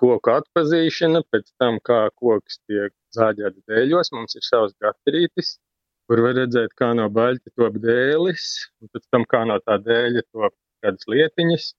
koku 0.00 0.34
atpazīšana, 0.34 1.22
pēc 1.30 1.52
tam, 1.62 1.78
kā 1.86 2.08
koks 2.18 2.58
tiek 2.66 2.90
zāģēts 3.16 3.62
dēļos, 3.70 4.12
mums 4.16 4.36
ir 4.38 4.44
savs 4.46 4.74
gatrītis, 4.82 5.56
kur 6.08 6.20
var 6.24 6.36
redzēt, 6.38 6.74
kā 6.80 6.90
no 6.98 7.06
baļķa 7.12 7.54
top 7.60 7.78
dēlis, 7.84 8.50
un 8.82 8.92
pēc 8.92 9.08
tam, 9.14 9.24
kā 9.30 9.44
no 9.48 9.56
tā 9.64 9.78
dēļa 9.86 10.24
top 10.32 10.54
kādas 10.84 11.08
lietiņas, 11.08 11.70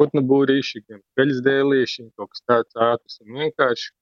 putnu 0.00 0.22
būrīši, 0.30 0.82
gan 0.88 1.02
peļas 1.18 1.42
dēlīši, 1.44 2.08
kaut 2.16 2.32
kas 2.32 2.44
tāds 2.50 2.82
ātrs 2.88 3.22
un 3.24 3.38
vienkārši. 3.42 3.92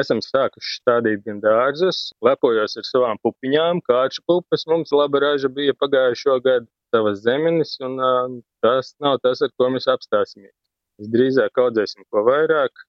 Esam 0.00 0.22
sākuši 0.24 0.78
stādīt 0.78 1.20
gan 1.26 1.42
dārzus, 1.42 2.14
lepojos 2.24 2.78
ar 2.80 2.86
savām 2.88 3.18
pupiņām, 3.20 3.82
kāršu 3.84 4.22
pupas 4.24 4.64
mums 4.70 4.92
laba 4.96 5.20
raža 5.20 5.50
bija 5.52 5.74
pagājušo 5.76 6.38
gadu 6.46 6.68
savas 6.94 7.20
zemenes, 7.26 7.74
un 7.84 7.98
uh, 8.00 8.38
tas 8.64 8.94
nav 9.04 9.18
tas, 9.20 9.42
ar 9.44 9.52
ko 9.60 9.68
mēs 9.74 9.88
apstāsimies. 9.92 10.54
Mēs 10.96 11.12
drīzāk 11.12 11.60
audzēsim 11.60 12.08
ko 12.08 12.24
vairāk, 12.24 12.86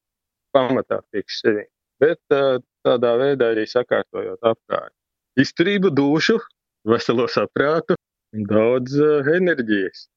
pamatā 0.55 1.01
priekš 1.11 1.41
sevi. 1.43 1.65
Bet 1.99 2.21
tādā 2.85 3.13
veidā 3.21 3.51
arī 3.53 3.65
sakārtojot 3.69 4.43
apkārt. 4.45 4.93
Izturību, 5.39 5.89
dušu, 5.95 6.37
veselo 6.87 7.27
saprātu 7.31 7.97
un 8.35 8.47
daudz 8.49 8.97
enerģijas. 9.33 10.07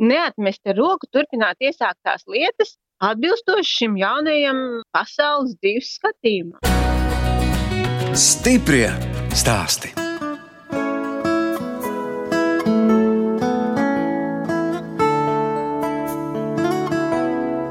Neatmest 0.00 0.64
ar 0.70 0.78
roku, 0.80 1.08
turpināt 1.12 1.60
iesāktās 1.60 2.24
lietas, 2.30 2.76
atbilstoši 3.04 3.76
šim 3.82 3.98
jaunajam 4.00 4.62
pasaules 4.96 5.56
dzīves 5.60 5.96
skatījumam. 5.98 6.60
Stiprie 8.16 8.88
stāstī! 9.36 9.92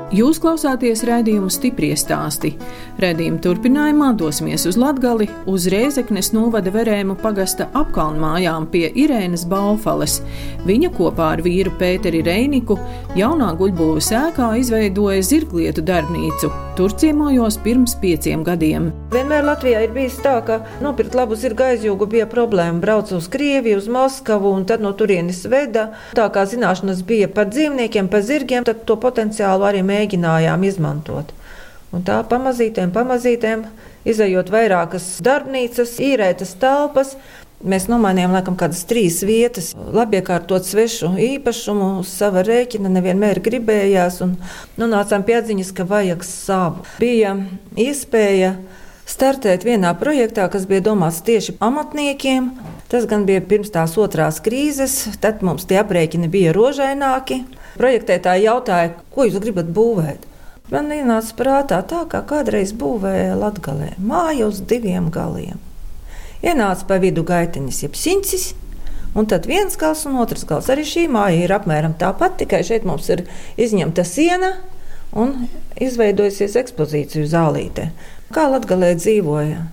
Jūs 0.10 0.40
klausāties 0.42 1.04
raidījumu 1.06 1.52
stipri 1.54 1.92
stāstī. 1.94 2.50
Radījuma 3.00 3.40
turpinājumā 3.40 4.10
dosimies 4.20 4.66
uz 4.68 4.76
Latgali, 4.76 5.30
uz 5.48 5.70
Rēzeknes 5.72 6.34
novada 6.36 6.72
verēmu 6.74 7.14
pagasta 7.22 7.70
apkalnmājām 7.80 8.66
pie 8.74 8.90
Irēnas 8.92 9.46
Balfales. 9.48 10.18
Viņa 10.68 10.90
kopā 10.98 11.30
ar 11.38 11.44
vīru 11.46 11.72
Pēteri 11.80 12.20
Reiniku 12.28 12.76
jaunā 13.16 13.54
guļbūves 13.62 14.12
ēkā 14.20 14.50
izveidoja 14.60 15.24
zirglietu 15.30 15.86
darbnīcu. 15.88 16.52
Tur 16.76 16.98
ciemojos 17.00 17.62
pirms 17.64 17.96
pieciem 18.04 18.44
gadiem. 18.44 18.92
Vienmēr 19.16 19.48
Latvijā 19.48 19.86
ir 19.88 19.96
bijis 19.96 20.20
tā, 20.20 20.36
ka 20.44 20.60
nopirkt 20.84 21.16
labu 21.16 21.40
zirga 21.40 21.72
aizjūgu 21.72 22.12
bija 22.12 22.28
problēma. 22.28 22.84
Braucu 22.84 23.16
uz 23.22 23.32
Krieviju, 23.32 23.80
uz 23.80 23.88
Moskavu 23.88 24.52
un 24.52 24.68
tad 24.68 24.84
no 24.84 24.92
turienes 24.92 25.46
veda. 25.48 25.94
Tā 26.20 26.28
kā 26.36 26.44
zināšanas 26.52 27.08
bija 27.08 27.32
par 27.32 27.48
dzīvniekiem, 27.48 28.12
par 28.12 28.28
zirgiem, 28.28 28.68
tad 28.68 28.84
to 28.84 29.00
potenciālu 29.00 29.72
arī 29.72 29.88
mēģinājām 29.88 30.68
izmantot. 30.68 31.39
Un 31.96 32.04
tā 32.06 32.20
pamazītēm, 32.30 32.92
pamazītēm, 32.94 33.66
izējot 34.10 34.52
vairākas 34.54 35.16
darbnīcas, 35.26 35.96
īrētas 36.06 36.54
telpas, 36.62 37.16
Mēs 37.60 37.90
nomainījām 37.92 38.32
laikam 38.32 38.56
kādas 38.56 38.86
trīs 38.88 39.18
vietas, 39.28 39.74
labi 39.76 40.22
iekārtot 40.22 40.64
svešu 40.64 41.10
īpašumu, 41.20 41.90
uz 42.00 42.08
sava 42.08 42.40
rēķina, 42.48 42.88
nevienmēr 42.96 43.42
gribējās, 43.44 44.22
un 44.24 44.38
nonācām 44.80 45.26
pie 45.28 45.36
atziņas, 45.42 45.74
ka 45.76 45.84
vajag 45.90 46.24
savu. 46.24 46.86
Bija 47.04 47.34
iespēja 47.76 48.54
startēt 49.10 49.68
vienā 49.68 49.92
projektā, 50.00 50.48
kas 50.48 50.70
bija 50.72 50.86
domāts 50.88 51.20
tieši 51.28 51.58
amatniekiem. 51.60 52.48
Tas 52.88 53.04
gan 53.12 53.28
bija 53.28 53.44
pirms 53.44 53.76
tās 53.76 53.98
otrās 54.00 54.40
krīzes, 54.46 54.96
tad 55.20 55.44
mums 55.44 55.68
tie 55.68 55.82
aprēķini 55.84 56.32
bija 56.32 56.56
rožaināki. 56.56 57.42
Projektētāji 57.76 58.48
jautāja, 58.48 58.96
ko 59.12 59.28
jūs 59.28 59.44
gribat 59.44 59.68
būvēt. 59.76 60.29
Man 60.70 60.92
ienāca 60.94 61.34
prātā 61.34 61.80
tā, 61.82 62.04
kā 62.10 62.22
kādreiz 62.30 62.76
būvēja 62.78 63.38
Latvijā 63.40 63.96
māju 63.98 64.52
uz 64.52 64.60
diviem 64.62 65.10
galiem. 65.10 65.58
Ienāca 66.46 66.86
pa 66.88 67.00
vidu 67.02 67.24
gaitiņas, 67.26 67.84
jeb 67.84 67.98
sincis. 67.98 68.52
Un 69.18 69.26
tad 69.26 69.48
viens 69.50 69.74
gals 69.82 70.06
un 70.06 70.20
otrs 70.22 70.46
gals. 70.46 70.70
Arī 70.70 70.86
šī 70.86 71.08
māja 71.10 71.42
ir 71.42 71.54
apmēram 71.56 71.96
tāpat, 71.98 72.38
tikai 72.44 72.62
šeit 72.64 72.86
mums 72.86 73.10
ir 73.10 73.26
izņemta 73.58 74.06
siena 74.06 74.54
un 75.18 75.50
izveidojusies 75.82 76.56
ekspozīciju 76.62 77.26
zālītē. 77.28 77.90
Kā 78.30 78.46
Latvijā 78.54 78.94
dzīvoja 79.00 79.66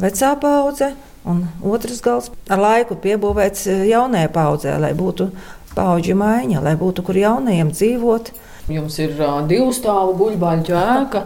vecā 0.00 0.32
paudze, 0.40 0.94
un 1.28 1.44
otrs 1.60 2.00
gals 2.00 2.30
ar 2.48 2.62
laiku 2.64 2.96
piebūvēts 2.96 3.66
jaunajai 3.90 4.30
paudzē, 4.32 4.78
lai 4.80 4.94
būtu 4.96 5.28
paudžu 5.76 6.16
maiņa, 6.16 6.62
lai 6.64 6.74
būtu 6.80 7.04
kur 7.04 7.18
jaunajiem 7.20 7.74
dzīvot. 7.76 8.32
Jums 8.70 8.98
ir 9.02 9.14
uh, 9.18 9.40
divu 9.50 9.74
stāvu 9.76 10.16
guļbaļķu 10.20 10.76
ēka. 10.80 11.24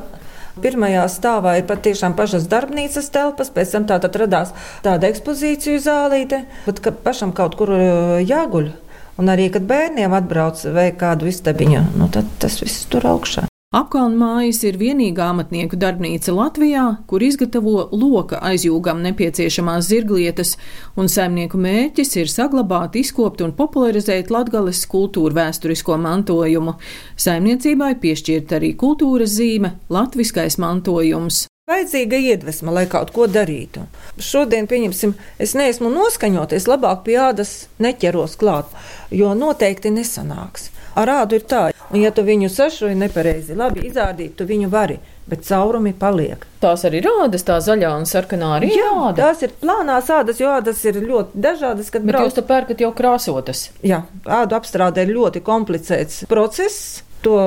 Pirmajā 0.64 1.08
stāvā 1.10 1.56
ir 1.58 1.64
patiešām 1.66 2.14
pašas 2.14 2.46
darbnīcas 2.50 3.10
telpas, 3.14 3.50
pēc 3.50 3.72
tam 3.74 3.88
tā 3.90 3.98
radās 4.04 4.52
tāda 4.84 5.10
ekspozīciju 5.10 5.80
zālīte, 5.82 6.44
bet 6.68 6.78
ka 6.84 6.94
pašam 6.94 7.34
kaut 7.34 7.58
kur 7.58 7.74
jāguļ. 8.22 8.70
Un 9.18 9.30
arī, 9.30 9.48
kad 9.54 9.66
bērniem 9.66 10.14
atbrauc 10.14 10.62
vai 10.74 10.88
kādu 10.98 11.30
istabiņu, 11.30 11.82
nu, 11.98 12.10
tad 12.10 12.30
tas 12.42 12.58
viss 12.62 12.86
tur 12.90 13.06
augšā. 13.10 13.48
Apkalnmājas 13.74 14.60
ir 14.68 14.76
vienīgā 14.78 15.24
amatnieku 15.32 15.74
darbnīca 15.74 16.30
Latvijā, 16.30 16.82
kur 17.10 17.24
izgatavo 17.26 17.88
loka 17.90 18.38
aizjūgam 18.46 19.00
nepieciešamās 19.02 19.88
zirglietas, 19.88 20.52
un 20.94 21.10
saimnieku 21.10 21.58
mērķis 21.58 22.14
ir 22.20 22.30
saglabāt, 22.30 22.94
izkopt 23.00 23.42
un 23.42 23.50
popularizēt 23.58 24.30
latgales 24.30 24.84
kultūru 24.92 25.34
vēsturisko 25.34 25.96
mantojumu. 26.04 26.76
Saimniecībai 27.18 27.96
piešķirt 28.04 28.54
arī 28.60 28.70
kultūras 28.78 29.34
zīme- 29.40 29.72
latviskais 29.96 30.54
mantojums. 30.62 31.48
Vajadzīga 31.66 32.22
iedvesma, 32.30 32.70
lai 32.70 32.86
kaut 32.86 33.10
ko 33.10 33.26
darītu. 33.26 33.88
Šodien, 34.20 34.68
pieņemsim, 34.68 35.14
es 35.38 35.54
neesmu 35.54 35.90
noskaņoties, 35.90 36.70
labāk 36.70 37.02
pie 37.02 37.18
ādas 37.18 37.66
neķeros 37.80 38.36
klāt, 38.36 38.66
jo 39.10 39.34
noteikti 39.34 39.90
nesanāks. 39.90 40.70
Ar 40.94 41.08
ādu 41.08 41.40
ir 41.40 41.40
tā, 41.40 41.73
un 41.94 42.02
ja 42.02 42.10
tu 42.14 42.24
viņu 42.26 42.50
sašuji 42.52 42.96
nepareizi, 42.98 43.56
labi 43.58 43.86
izrādīt, 43.88 44.34
tu 44.38 44.46
viņu 44.48 44.70
vari. 44.72 44.98
Bet 45.24 45.46
caurumi 45.46 45.94
paliek. 45.96 46.42
Tās 46.60 46.82
arī 46.84 47.00
rādas, 47.06 47.46
tā 47.48 47.56
zaļā 47.64 47.94
un 47.96 48.04
sarkanā 48.08 48.50
arī 48.58 48.68
Jā, 48.74 48.90
rāda. 48.90 49.14
tās 49.22 49.40
ir 49.46 49.54
plānās 49.62 50.10
ādas, 50.12 50.42
jo 50.42 50.50
ādas 50.52 50.82
ir 50.84 50.98
ļoti 51.00 51.40
dažādas. 51.46 51.88
Bet 51.94 52.04
brauc... 52.10 52.28
jūs 52.28 52.36
to 52.36 52.44
pērkat 52.44 52.84
jau 52.84 52.90
krāsotas. 52.96 53.70
Jā, 53.86 54.02
ādu 54.28 54.58
apstrādē 54.58 55.06
ir 55.06 55.14
ļoti 55.16 55.40
komplicēts 55.46 56.26
process. 56.28 57.02
To 57.24 57.38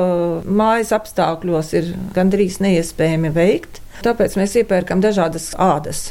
mājas 0.49 0.89
apstākļos 0.97 1.73
ir 1.77 1.91
gandrīz 2.15 2.57
neiespējami 2.65 3.29
veikt. 3.35 3.83
Tāpēc 4.01 4.39
mēs 4.39 4.55
iepērkam 4.63 5.01
dažādas 5.01 5.51
ādas. 5.61 6.07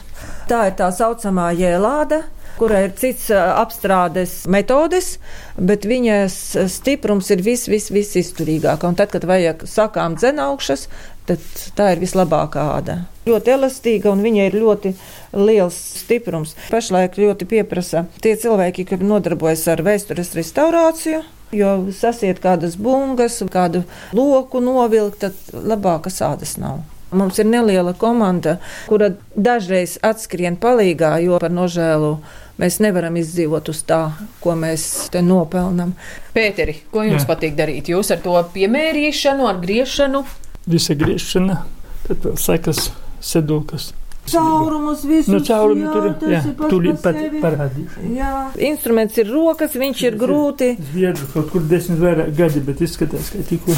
Tā 0.47 0.69
ir 0.69 0.77
tā 0.79 0.93
saucamā 0.95 1.49
jēlāda, 1.59 2.23
kurai 2.59 2.87
ir 2.87 2.95
cits 2.99 3.29
apstrādes 3.35 4.45
metodes, 4.51 5.17
bet 5.57 5.87
viņas 5.89 6.39
stiprums 6.73 7.31
ir 7.35 7.45
vis, 7.47 7.67
vis, 7.69 7.91
vis 7.95 8.15
izturīgāka. 8.23 8.89
Un 8.89 8.99
tad, 8.99 9.13
kad 9.13 9.27
vajag 9.29 9.67
sakām 9.71 10.17
dzenaugšas, 10.21 10.87
tad 11.27 11.43
tā 11.77 11.93
ir 11.95 12.03
vislabākā 12.03 12.65
āda. 12.77 12.99
Ļoti 13.27 13.55
elastīga 13.57 14.13
un 14.13 14.23
viņa 14.23 14.49
ir 14.49 14.59
ļoti 14.63 14.93
liels 15.37 15.77
stiprums. 16.03 16.55
Pašlaik 16.71 17.19
ļoti 17.19 17.49
pieprasa 17.51 18.07
tie 18.23 18.37
cilvēki, 18.39 18.87
kas 18.93 19.03
nodarbojas 19.03 19.67
ar 19.73 19.83
vēstures 19.87 20.35
restaurāciju. 20.39 21.25
Jo 21.55 21.77
sasiet 21.95 22.41
kādas 22.43 22.75
bungas, 22.79 23.39
kādu 23.53 23.85
loku 24.17 24.59
novilkt, 24.63 25.23
tad 25.23 25.67
labākas 25.67 26.19
ādas 26.27 26.57
nav. 26.59 26.83
Mums 27.15 27.39
ir 27.39 27.47
neliela 27.47 27.93
komanda, 27.95 28.57
kura 28.91 29.13
dažreiz 29.39 29.95
atskrien 30.03 30.59
palīgā, 30.59 31.13
jo 31.23 31.39
par 31.39 31.55
nožēlu 31.55 32.17
mēs 32.61 32.79
nevaram 32.85 33.17
izdzīvot 33.21 33.69
uz 33.73 33.83
tā, 33.89 34.01
ko 34.43 34.57
mēs 34.59 34.87
te 35.13 35.23
nopelnām. 35.25 35.95
Pēteri, 36.37 36.79
ko 36.93 37.05
jums 37.07 37.25
Jā. 37.25 37.29
patīk 37.31 37.57
darīt? 37.59 37.91
Jūs 37.93 38.13
ar 38.15 38.23
to 38.25 38.37
piemērīšanu, 38.55 39.47
ar 39.49 39.61
griešanu? 39.63 40.25
Visa 40.67 40.97
griešana, 40.99 41.61
tad 42.09 42.27
vēl 42.27 42.41
sekas 42.41 42.91
sedulkas. 43.23 43.93
Caurumus 44.27 45.05
visus. 45.07 45.31
Nu, 45.31 45.39
caurumi 45.47 45.85
jā, 45.85 45.91
tur, 45.95 46.31
jā, 46.33 46.41
tur 46.67 46.87
pat 46.99 47.19
parādīšu. 47.45 48.09
Jā. 48.17 48.31
Instruments 48.73 49.21
ir 49.23 49.31
rokas, 49.31 49.77
viņš 49.79 50.03
ir 50.09 50.17
grūti. 50.19 50.73
Zviedru 50.91 51.29
kaut 51.31 51.53
kur 51.53 51.63
desmit 51.71 52.03
vairāk 52.03 52.33
gadi, 52.35 52.63
bet 52.67 52.83
izskatās, 52.83 53.31
ka 53.31 53.45
tikko. 53.47 53.77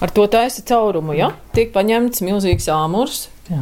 Ar 0.00 0.14
to 0.16 0.24
taisa 0.32 0.64
caurumu, 0.64 1.12
ja? 1.18 1.34
Tiek 1.52 1.74
paņemts 1.74 2.24
milzīgs 2.24 2.70
āmurs. 2.72 3.26
Jā. 3.50 3.60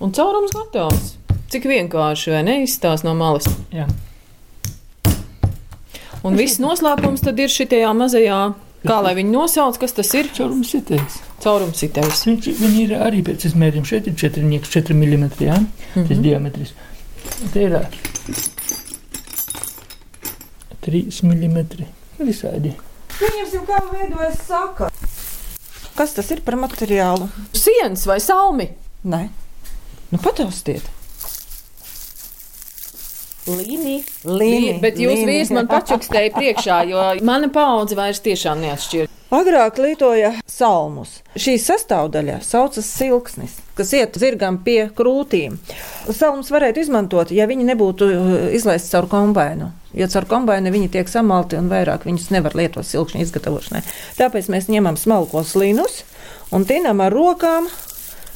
Un 0.00 0.14
caurums 0.14 0.54
gatavs. 0.54 1.16
Cik 1.50 1.64
vienkārši, 1.66 2.30
vai 2.30 2.44
ne? 2.46 2.60
Izstāst 2.62 3.02
no 3.02 3.10
malas. 3.18 3.48
Jā. 3.74 3.88
Un 6.22 6.36
viss 6.38 6.60
noslēpums 6.62 7.24
tad 7.24 7.40
ir 7.42 7.50
šitajā 7.50 7.90
mazajā, 7.96 8.38
kā 8.84 8.98
lai 9.02 9.16
viņi 9.18 9.32
nosauc, 9.34 9.78
kas 9.82 9.96
tas 9.96 10.12
ir? 10.14 10.28
Caurums 10.36 10.70
sitējs. 10.70 11.16
Caurums 11.42 11.80
sitējs. 11.82 12.20
Viņš, 12.28 12.50
viņi 12.60 12.84
ir 12.84 12.94
arī 13.00 13.24
pēc 13.26 13.48
izmēriem. 13.48 13.86
Šeit 13.88 14.06
ir 14.06 14.14
4, 14.20 14.44
4 14.68 14.94
mm, 14.94 15.26
jā? 15.42 15.56
Mm 15.56 15.66
-hmm. 15.94 16.06
Tas 16.08 16.22
diametrs. 16.26 16.74
Te 17.52 17.62
ir 17.64 17.74
3 20.86 21.22
mm. 21.24 21.88
Visādi. 22.20 22.76
Pieņemsim, 23.18 23.66
kā 23.66 23.82
veidojas 23.90 24.38
saka. 24.46 24.92
Kas 25.96 26.14
tas 26.14 26.30
ir 26.30 26.40
par 26.44 26.54
materiālu? 26.54 27.28
Sienas 27.52 28.06
vai 28.06 28.20
salmi? 28.20 28.68
Nē, 29.04 29.28
nu 30.10 30.18
pataustiet. 30.18 30.99
Līnija, 33.50 34.02
līnija. 34.24 34.76
Bet 34.82 34.98
jūs 35.00 35.24
vīrs 35.26 35.50
man 35.54 35.68
pačukstēja 35.70 36.34
priekšā, 36.36 36.82
jo 36.90 37.06
mana 37.26 37.50
paudze 37.52 37.98
vairs 37.98 38.22
tiešām 38.22 38.62
neatšķir. 38.62 39.10
Agrāk 39.30 39.78
lietoja 39.78 40.32
salmus. 40.50 41.20
Šī 41.38 41.54
sastāvdaļa 41.62 42.40
saucas 42.42 42.88
silksnis, 42.90 43.52
kas 43.78 43.92
iet 43.94 44.18
zirgam 44.18 44.58
pie 44.66 44.88
krūtīm. 44.94 45.54
Salmus 46.10 46.50
varētu 46.50 46.82
izmantot, 46.82 47.30
ja 47.30 47.46
viņi 47.50 47.68
nebūtu 47.68 48.08
uh, 48.10 48.32
izlaisti 48.56 48.90
caur 48.96 49.06
kombainu. 49.10 49.70
Jo 49.94 50.10
caur 50.10 50.26
kombainu 50.30 50.70
viņi 50.74 50.90
tiek 50.96 51.10
samalti 51.10 51.58
un 51.58 51.70
vairāk 51.70 52.06
viņus 52.06 52.28
nevar 52.34 52.58
lietot 52.58 52.86
silkšņa 52.86 53.22
izgatavošanai. 53.22 53.84
Tāpēc 54.18 54.50
mēs 54.50 54.66
ņemam 54.70 54.98
smalkos 54.98 55.54
linus 55.58 56.02
un 56.54 56.66
tinam 56.66 57.02
ar 57.02 57.14
rokām 57.14 57.70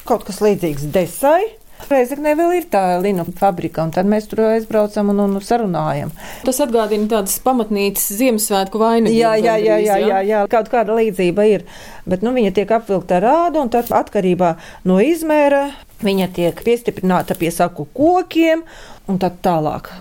kaut 0.07 0.27
kas 0.27 0.42
līdzīgs 0.44 0.90
desai 0.94 1.42
Reizeknē 1.84 2.32
vēl 2.38 2.52
ir 2.58 2.66
tā 2.72 2.82
linu 3.02 3.26
fabrika, 3.37 3.82
un 3.84 3.90
tad 3.92 4.08
mēs 4.08 4.28
tur 4.30 4.44
aizbraucam 4.46 5.10
un, 5.12 5.20
un 5.26 5.42
sarunājam. 5.44 6.12
Tas 6.46 6.60
atgādina 6.64 7.10
tādas 7.10 7.37
pamatnīcas 7.44 8.06
Ziemassvētku 8.20 8.80
vainagu. 8.80 9.12
Jā, 9.12 9.34
jā, 9.37 9.58
jā, 9.60 9.76
jā, 9.84 9.98
jā, 10.00 10.22
jā, 10.24 10.40
kaut 10.52 10.70
kāda 10.72 10.96
līdzība 10.96 11.46
ir. 11.50 11.66
Bet 12.08 12.24
nu, 12.24 12.32
viņa 12.37 12.54
tiek 12.56 12.72
apvilkta 12.78 13.18
ar 13.18 13.28
rādu, 13.28 13.60
un 13.64 13.72
tad 13.74 13.92
atkarībā 13.92 14.54
no 14.88 14.96
izmēra 15.02 15.66
viņa 16.04 16.32
tiek 16.37 16.64
piestiprināta 16.64 17.37
pie 17.38 17.52
saku 17.52 17.87
kokiem, 17.96 18.64
un 19.10 19.20
tad 19.20 19.42
tālāk 19.44 19.92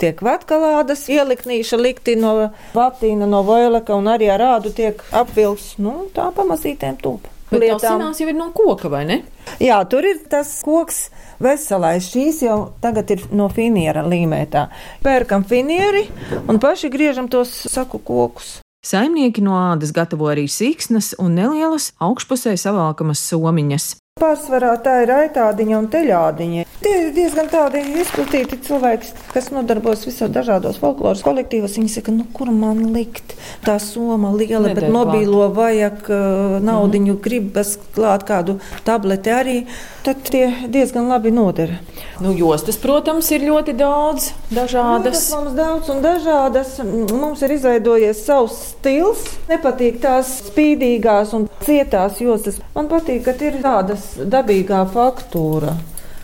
tiek 0.00 0.20
vatkalādas, 0.22 1.06
ieliknīša 1.12 1.78
likti 1.80 2.16
no 2.20 2.34
vatīna, 2.76 3.28
no 3.30 3.42
voileka 3.46 3.96
un 3.96 4.10
arī 4.12 4.28
ar 4.32 4.42
rādu 4.44 4.74
tiek 4.76 5.00
apvilks, 5.16 5.74
nu, 5.82 6.04
tā 6.14 6.28
pamazītēm 6.36 7.00
tūp. 7.02 7.32
Bet 7.50 7.62
lietām. 7.62 8.02
Tas 8.02 8.20
jau 8.20 8.28
ir 8.30 8.36
no 8.36 8.50
koka, 8.54 8.90
vai 8.90 9.04
ne? 9.08 9.20
Jā, 9.62 9.78
tur 9.90 10.06
ir 10.08 10.22
tas 10.30 10.50
koks 10.66 11.06
veselais. 11.42 12.08
Šīs 12.10 12.42
jau 12.46 12.58
tagad 12.82 13.10
ir 13.14 13.26
no 13.36 13.48
finiera 13.52 14.02
līmētā. 14.06 14.66
Pērkam 15.06 15.46
finieri 15.46 16.06
un 16.46 16.60
paši 16.62 16.90
griežam 16.92 17.30
tos 17.30 17.52
saku 17.70 18.02
kokus. 18.02 18.56
Saimnieki 18.86 19.42
no 19.42 19.56
ādas 19.58 19.90
gatavo 19.94 20.28
arī 20.30 20.46
sīksnas 20.50 21.16
un 21.22 21.38
nelielas 21.38 21.90
augšpusē 22.02 22.54
savalkamas 22.60 23.22
somiņas. 23.32 23.94
Pārsvarā 24.16 24.70
tā 24.80 24.94
ir 25.04 25.10
aitādiņa 25.12 25.74
un 25.76 25.86
teļādiņa. 25.92 26.62
Tie 26.80 26.92
ir 27.02 27.10
diezgan 27.12 27.50
tādi 27.52 27.82
izplatīti 28.00 28.56
cilvēki, 28.64 29.10
kas 29.34 29.50
nodarbojas 29.52 30.06
visā 30.08 30.28
dažādos 30.32 30.78
folkloras 30.80 31.20
kolektīvos. 31.26 31.74
Viņi 31.76 31.92
saka, 31.98 32.14
nu, 32.16 32.24
kur 32.32 32.48
man 32.48 32.80
likt 32.94 33.34
tā 33.66 33.74
soma 33.82 34.30
liela, 34.32 34.70
Nedēļ 34.70 34.78
bet 34.78 34.94
mobīlo 34.94 35.50
vajag, 35.52 36.08
uh, 36.08 36.56
naudiņu 36.64 37.12
mm. 37.12 37.20
gribas 37.26 37.74
klāt 37.92 38.24
kādu 38.24 38.56
tableti 38.88 39.34
arī, 39.36 39.58
tad 40.06 40.24
tie 40.24 40.48
diezgan 40.64 41.12
labi 41.12 41.34
nodara. 41.36 41.76
Nu, 42.24 42.32
jostas, 42.32 42.80
protams, 42.80 43.28
ir 43.36 43.44
ļoti 43.44 43.76
daudz 43.76 44.30
dažādas. 44.48 45.12
Jostas 45.12 45.36
mums 45.36 45.56
daudz 45.60 45.92
un 45.92 46.00
dažādas. 46.04 46.72
Mums 47.12 47.44
ir 47.44 47.56
izveidojies 47.58 48.24
savs 48.24 48.62
stils. 48.70 49.28
Nepatīk 49.52 50.00
tās 50.00 50.38
spīdīgās 50.46 51.36
un 51.36 51.50
cietās 51.68 52.24
jostas. 52.24 52.62
Man 52.72 52.88
patīk, 52.88 53.26
ka 53.28 53.36
ir 53.44 53.60
tādas 53.60 54.05
dabīgā 54.16 54.84
faktūra. 54.92 55.76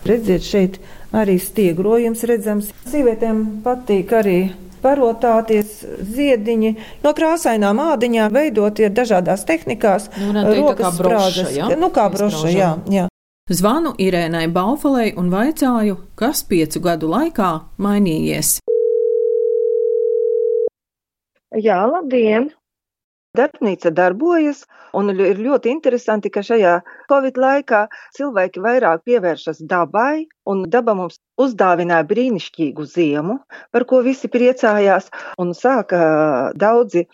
Redziet, 0.07 0.43
šeit 0.43 0.79
arī 1.15 1.37
stiegrojums 1.39 2.25
redzams. 2.27 2.71
Sīvietēm 2.89 3.43
patīk 3.63 4.11
arī 4.17 4.37
parotāties 4.83 5.79
ziediņi. 6.15 6.73
No 7.05 7.13
krāsainām 7.15 7.79
ādiņām 7.83 8.33
veidot 8.35 8.81
ir 8.83 8.91
dažādās 8.95 9.45
tehnikās. 9.47 10.09
Nu, 10.19 10.43
rokas 10.43 10.99
broša, 10.99 11.47
ja? 11.55 11.69
Nu, 11.79 11.91
kā 11.93 12.09
broša, 12.11 12.51
jā, 12.51 12.71
jā. 12.91 13.07
Zvanu 13.51 13.91
Irēnai 13.99 14.45
Baufalei 14.51 15.11
un 15.19 15.27
vaicāju, 15.31 15.97
kas 16.19 16.45
piecu 16.47 16.79
gadu 16.83 17.11
laikā 17.11 17.49
mainījies. 17.75 18.57
Jā, 21.59 21.83
labdien! 21.85 22.49
Darbnīca 23.37 23.89
darbojas, 23.97 24.59
un 24.93 25.07
ir 25.09 25.39
ļoti 25.41 25.71
interesanti, 25.73 26.29
ka 26.29 26.43
šajā 26.45 26.73
Covid 27.09 27.39
laikā 27.41 27.79
cilvēki 28.13 28.61
vairāk 28.61 29.01
pievēršas 29.09 29.63
dabai, 29.71 30.27
un 30.45 30.61
daba 30.75 30.93
mums 30.99 31.17
uzdāvināja 31.41 32.05
brīnišķīgu 32.11 32.85
ziemu, 32.91 33.39
par 33.73 33.87
ko 33.89 34.03
visi 34.05 34.29
priecājās, 34.29 35.09
un 35.41 35.55
sāka 35.57 36.03
daudzi 36.61 37.07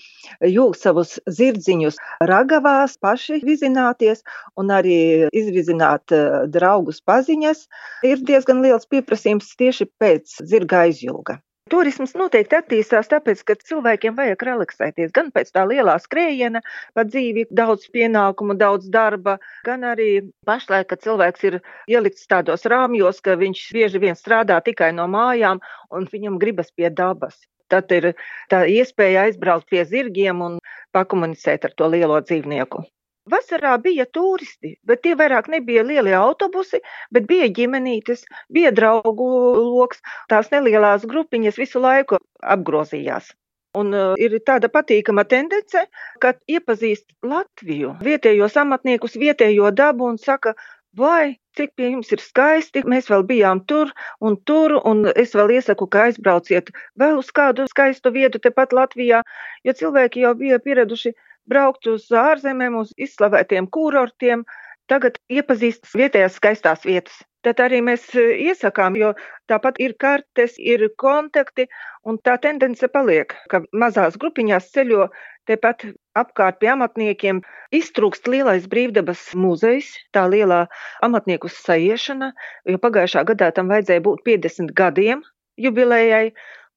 jūgt 0.44 0.84
savus 0.84 1.16
zirdziņus 1.40 2.04
ragavās, 2.28 3.00
paši 3.00 3.40
vizināties, 3.48 4.26
un 4.60 4.76
arī 4.76 5.02
izvizināt 5.32 6.20
draugus 6.52 7.00
paziņas. 7.00 7.70
Ir 8.12 8.28
diezgan 8.28 8.60
liels 8.68 8.92
pieprasījums 8.92 9.56
tieši 9.56 9.88
pēc 10.04 10.42
zirga 10.52 10.84
aizjūga. 10.90 11.40
Turisms 11.70 12.16
noteikti 12.18 12.58
attīstās 12.58 13.10
tāpēc, 13.12 13.44
ka 13.46 13.56
cilvēkiem 13.70 14.16
vajag 14.18 14.46
relaksēties 14.48 15.14
gan 15.16 15.30
pēc 15.36 15.52
tā 15.56 15.66
lielā 15.70 15.96
skrējiena, 16.02 16.62
pa 16.98 17.06
dzīvi 17.06 17.46
daudz 17.60 17.86
pienākumu, 17.94 18.56
daudz 18.58 18.90
darba, 18.94 19.38
gan 19.68 19.86
arī 19.92 20.10
pašlaik, 20.50 20.90
kad 20.90 21.04
cilvēks 21.06 21.46
ir 21.50 21.60
ielikts 21.92 22.28
tādos 22.32 22.66
rāmjos, 22.74 23.22
ka 23.26 23.38
viņš 23.40 23.64
bieži 23.78 24.02
vien 24.02 24.18
strādā 24.18 24.60
tikai 24.66 24.92
no 24.98 25.08
mājām 25.12 25.62
un 25.94 26.10
viņam 26.12 26.40
gribas 26.42 26.74
pie 26.74 26.90
dabas. 26.90 27.38
Tad 27.70 27.92
ir 27.94 28.14
tā 28.50 28.64
iespēja 28.66 29.28
aizbraukt 29.28 29.70
pie 29.70 29.84
zirgiem 29.86 30.42
un 30.42 30.62
pakomunicēt 30.96 31.70
ar 31.70 31.76
to 31.78 31.92
lielo 31.94 32.18
dzīvnieku. 32.26 32.82
Vasarā 33.30 33.76
bija 33.82 34.06
turisti, 34.18 34.76
bet 34.84 35.04
tie 35.06 35.16
vairāk 35.20 35.50
nebija 35.54 35.84
lielie 35.86 36.16
autobusi, 36.18 36.82
bet 37.14 37.28
bija 37.30 37.50
ģimenītes, 37.60 38.26
bija 38.54 38.72
draugu 38.76 39.28
loks. 39.60 40.02
Tās 40.32 40.50
nelielās 40.54 41.06
grupiņas 41.10 41.60
visu 41.62 41.84
laiku 41.84 42.20
apgrozījās. 42.56 43.34
Un 43.78 43.94
uh, 43.94 44.16
ir 44.18 44.34
tāda 44.50 44.66
patīkama 44.74 45.28
tendence, 45.30 45.84
ka 46.24 46.34
iepazīst 46.50 47.06
Latviju, 47.22 47.94
vietējos 48.02 48.58
amatniekus, 48.58 49.18
vietējo 49.22 49.70
dabu 49.78 50.08
un 50.10 50.18
saka, 50.18 50.56
vai 50.98 51.38
cik 51.58 51.76
pie 51.78 51.92
jums 51.92 52.10
ir 52.16 52.22
skaisti, 52.24 52.82
mēs 52.94 53.12
vēl 53.12 53.26
bijām 53.30 53.62
tur 53.70 53.92
un 54.26 54.38
tur, 54.50 54.74
un 54.90 55.06
es 55.14 55.36
vēl 55.38 55.54
iesaku, 55.60 55.86
ka 55.92 56.08
aizbrauciet 56.08 56.72
vēl 56.98 57.20
uz 57.22 57.30
kādu 57.40 57.68
skaistu 57.70 58.14
vietu 58.16 58.42
tepat 58.42 58.74
Latvijā, 58.74 59.22
jo 59.68 59.76
cilvēki 59.82 60.26
jau 60.26 60.34
bija 60.40 60.60
pieraduši 60.66 61.14
braukt 61.50 61.90
uz 61.90 62.10
ārzemēm, 62.14 62.78
uz 62.84 62.94
izslavētiem 62.98 63.70
kurortiem, 63.74 64.46
tagad 64.90 65.18
iepazīst 65.30 65.90
vietējās 65.96 66.38
skaistās 66.40 66.86
vietas. 66.86 67.18
Tad 67.46 67.62
arī 67.64 67.80
mēs 67.86 68.04
e, 68.20 68.24
iesakām, 68.50 68.98
jo 69.00 69.14
tāpat 69.48 69.78
ir 69.80 69.94
kartes, 70.02 70.58
ir 70.60 70.84
kontakti, 71.00 71.70
un 72.04 72.18
tā 72.26 72.36
tendence 72.44 72.90
paliek, 72.92 73.36
ka 73.52 73.62
mazās 73.72 74.18
grupiņās 74.20 74.68
ceļo 74.76 75.08
tepat 75.48 75.86
apkārt 76.20 76.60
pie 76.60 76.74
amatniekiem. 76.74 77.40
Iztrūkst 77.76 78.28
lielais 78.28 78.68
brīvdabas 78.68 79.22
muzejs, 79.40 79.94
tā 80.12 80.26
lielā 80.28 80.66
amatnieku 81.06 81.52
sajiešana, 81.54 82.34
jo 82.68 82.82
pagājušā 82.84 83.24
gadā 83.32 83.54
tam 83.56 83.72
vajadzēja 83.72 84.04
būt 84.10 84.26
50 84.28 84.76
gadiem 84.76 85.24
jubilējai, 85.64 86.34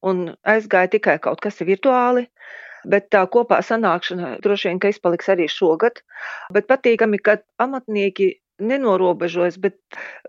un 0.07 0.29
aizgāja 0.47 0.95
tikai 0.95 1.19
kaut 1.23 1.43
kas 1.43 1.59
virtuāli 1.63 2.29
bet 2.89 3.11
tā 3.15 3.25
kopā 3.31 3.61
sanākšana 3.65 4.37
droši 4.45 4.71
vien, 4.71 4.83
ka 4.83 4.93
izpaliks 4.93 5.31
arī 5.33 5.49
šogad. 5.51 6.03
Bet 6.55 6.69
patīkami, 6.71 7.21
ka 7.23 7.39
amatnieki 7.63 8.33
nenorobežojas, 8.63 9.57
bet 9.63 9.77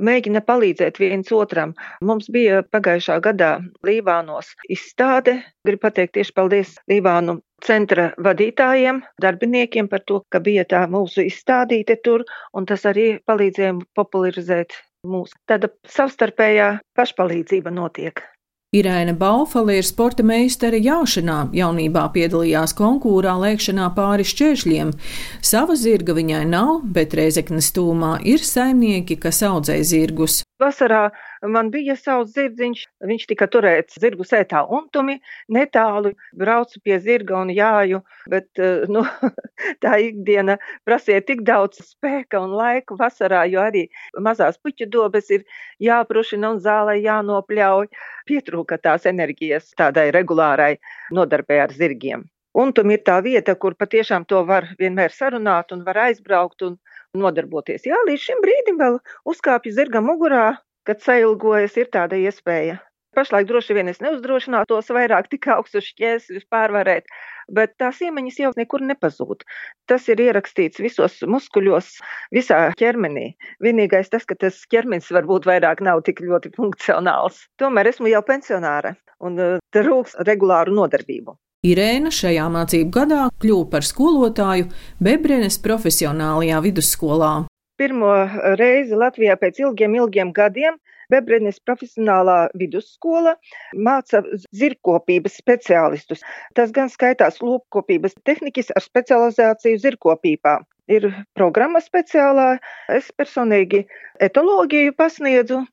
mēģina 0.04 0.42
palīdzēt 0.46 1.00
viens 1.02 1.32
otram. 1.36 1.74
Mums 2.06 2.30
bija 2.34 2.62
pagājušā 2.74 3.20
gadā 3.24 3.52
Lībānos 3.86 4.54
izstāde. 4.74 5.40
Gribu 5.68 5.86
pateikt 5.88 6.16
tieši 6.18 6.36
paldies 6.38 6.74
Lībānu 6.92 7.40
centra 7.64 8.10
vadītājiem, 8.24 9.04
darbiniekiem 9.24 9.90
par 9.92 10.04
to, 10.08 10.22
ka 10.34 10.42
bija 10.44 10.66
tā 10.68 10.84
mūsu 10.92 11.28
izstādīte 11.28 12.00
tur, 12.04 12.26
un 12.54 12.68
tas 12.70 12.84
arī 12.90 13.14
palīdzēja 13.28 13.78
popularizēt 13.96 14.76
mūsu. 15.08 15.38
Tāda 15.48 15.72
savstarpējā 15.90 16.78
pašpalīdzība 16.98 17.74
notiek. 17.76 18.24
Irēna 18.74 19.14
Baufale 19.14 19.76
ir 19.78 19.86
sporta 19.86 20.24
meistare 20.26 20.80
jāšanā, 20.82 21.52
jaunībā 21.54 22.08
piedalījās 22.16 22.74
konkūrā 22.74 23.36
lēkšanā 23.44 23.92
pāri 23.94 24.26
šķēršļiem. 24.26 24.94
Sava 25.46 25.76
zirga 25.78 26.16
viņai 26.18 26.42
nav, 26.50 26.80
bet 26.96 27.14
Reizeknas 27.14 27.70
tūmā 27.76 28.16
ir 28.26 28.42
saimnieki, 28.42 29.20
kas 29.22 29.44
audzē 29.46 29.78
zirgus. 29.86 30.42
Vasarā 30.64 31.12
man 31.48 31.70
bija 31.74 31.96
savs 32.00 32.34
zirdziņš, 32.36 32.84
viņš 33.10 33.26
tika 33.30 33.48
turēts 33.52 34.00
zirgu 34.02 34.26
sētā 34.28 34.64
untumi, 34.78 35.18
netālu 35.52 36.14
braucu 36.40 36.80
pie 36.84 37.00
zirga 37.04 37.40
un 37.42 37.52
jāju, 37.54 38.02
bet 38.32 38.62
eh, 38.62 38.86
nu, 38.92 39.04
tā 39.84 39.98
ikdiena 40.08 40.58
prasīja 40.88 41.24
tik 41.28 41.44
daudz 41.48 41.82
spēka 41.84 42.42
un 42.44 42.56
laiku 42.60 42.98
vasarā, 43.00 43.44
jo 43.52 43.64
arī 43.64 43.88
mazās 44.20 44.60
puķu 44.64 44.90
dobes 44.92 45.32
ir 45.36 45.44
jāprušina 45.84 46.56
un 46.56 46.62
zālē 46.64 47.00
jānopļauj. 47.02 47.90
Pietrūka 48.30 48.80
tās 48.80 49.08
enerģijas 49.10 49.74
tādai 49.80 50.10
regulārai 50.16 50.78
nodarbē 51.12 51.60
ar 51.66 51.76
zirgiem. 51.76 52.24
Untum 52.54 52.92
ir 52.94 53.02
tā 53.02 53.18
vieta, 53.26 53.56
kur 53.58 53.74
patiešām 53.74 54.28
to 54.30 54.44
var 54.46 54.68
vienmēr 54.80 55.12
sarunāt 55.12 55.72
un 55.74 55.82
var 55.88 55.98
aizbraukt 56.04 56.62
un 56.68 56.76
nodarboties. 57.18 57.88
Jā, 57.90 57.98
līdz 58.08 58.28
šim 58.28 58.44
brīdim 58.44 58.78
vēl 58.78 59.00
uzkāpju 59.30 59.74
zirga 59.74 60.02
mugurā, 60.06 60.46
kad 60.88 61.04
sailgojas, 61.04 61.78
ir 61.80 61.92
tāda 61.94 62.20
iespēja. 62.20 62.80
Pašlaik 63.14 63.46
droši 63.46 63.76
vien 63.78 63.92
es 63.92 64.00
neuzdrošinātos 64.02 64.88
vairāk 64.96 65.28
tik 65.30 65.46
augstus 65.54 65.86
šķērsļus 65.92 66.48
pārvarēt, 66.50 67.06
bet 67.54 67.76
tās 67.78 68.00
iemaņas 68.02 68.40
jau 68.42 68.52
nekur 68.58 68.82
nepazūd. 68.90 69.46
Tas 69.90 70.08
ir 70.10 70.24
ierakstīts 70.24 70.82
visos 70.82 71.20
muskuļos, 71.30 71.92
visā 72.34 72.64
ķermenī. 72.80 73.28
Vienīgais 73.62 74.10
tas, 74.10 74.26
ka 74.26 74.38
tas 74.40 74.58
ķermenis 74.74 75.14
varbūt 75.14 75.46
vairāk 75.50 75.86
nav 75.86 76.02
tik 76.10 76.24
ļoti 76.26 76.56
funkcionāls. 76.58 77.46
Tomēr 77.62 77.94
esmu 77.94 78.10
jau 78.10 78.26
pensionāra 78.26 78.96
un 79.22 79.38
uh, 79.38 79.56
trūks 79.76 80.18
regulāru 80.26 80.74
nodarbību. 80.74 81.38
Irēna 81.64 82.10
šajā 82.12 82.50
mācību 82.52 82.92
gadā 82.92 83.28
kļuva 83.40 83.70
par 83.72 83.86
skolotāju 83.88 84.66
Bebrenes 85.00 85.62
profesionālajā 85.64 86.58
vidusskolā. 86.66 87.36
Pirmo 87.82 88.12
reizi 88.60 88.98
Latvijā 88.98 89.36
pēc 89.42 89.60
ilgiem, 89.64 89.96
ilgiem 89.98 90.34
gadiem 90.36 90.76
Bebrenes 91.12 91.60
profesionālā 91.68 92.38
vidusskola 92.60 93.34
māca 93.88 94.22
zirgkopības 94.56 95.40
speciālistus. 95.42 96.24
Tas 96.58 96.72
gan 96.76 96.92
skaitās 96.94 97.42
lopkopības 97.42 98.16
tehnikas 98.30 98.72
ar 98.78 98.86
specializāciju 98.86 99.82
zirgkopībā. 99.84 100.60
Ir 100.92 101.10
programma 101.38 101.80
speciālā. 101.84 102.58
Es 102.92 103.12
personīgi 103.18 103.86
etoloģiju 104.22 104.96
pasniedzu. 105.00 105.64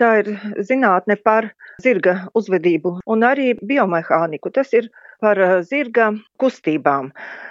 Tā 0.00 0.10
ir 0.22 0.30
zinātne 0.64 1.16
par 1.20 1.50
zirga 1.82 2.14
uzvedību 2.38 3.00
un 3.10 3.24
arī 3.26 3.52
biomehāniku. 3.60 4.52
Tas 4.54 4.72
ir 4.76 4.88
par 5.20 5.40
eh, 5.40 5.56
zirga 5.66 6.10
kustībām. 6.40 7.10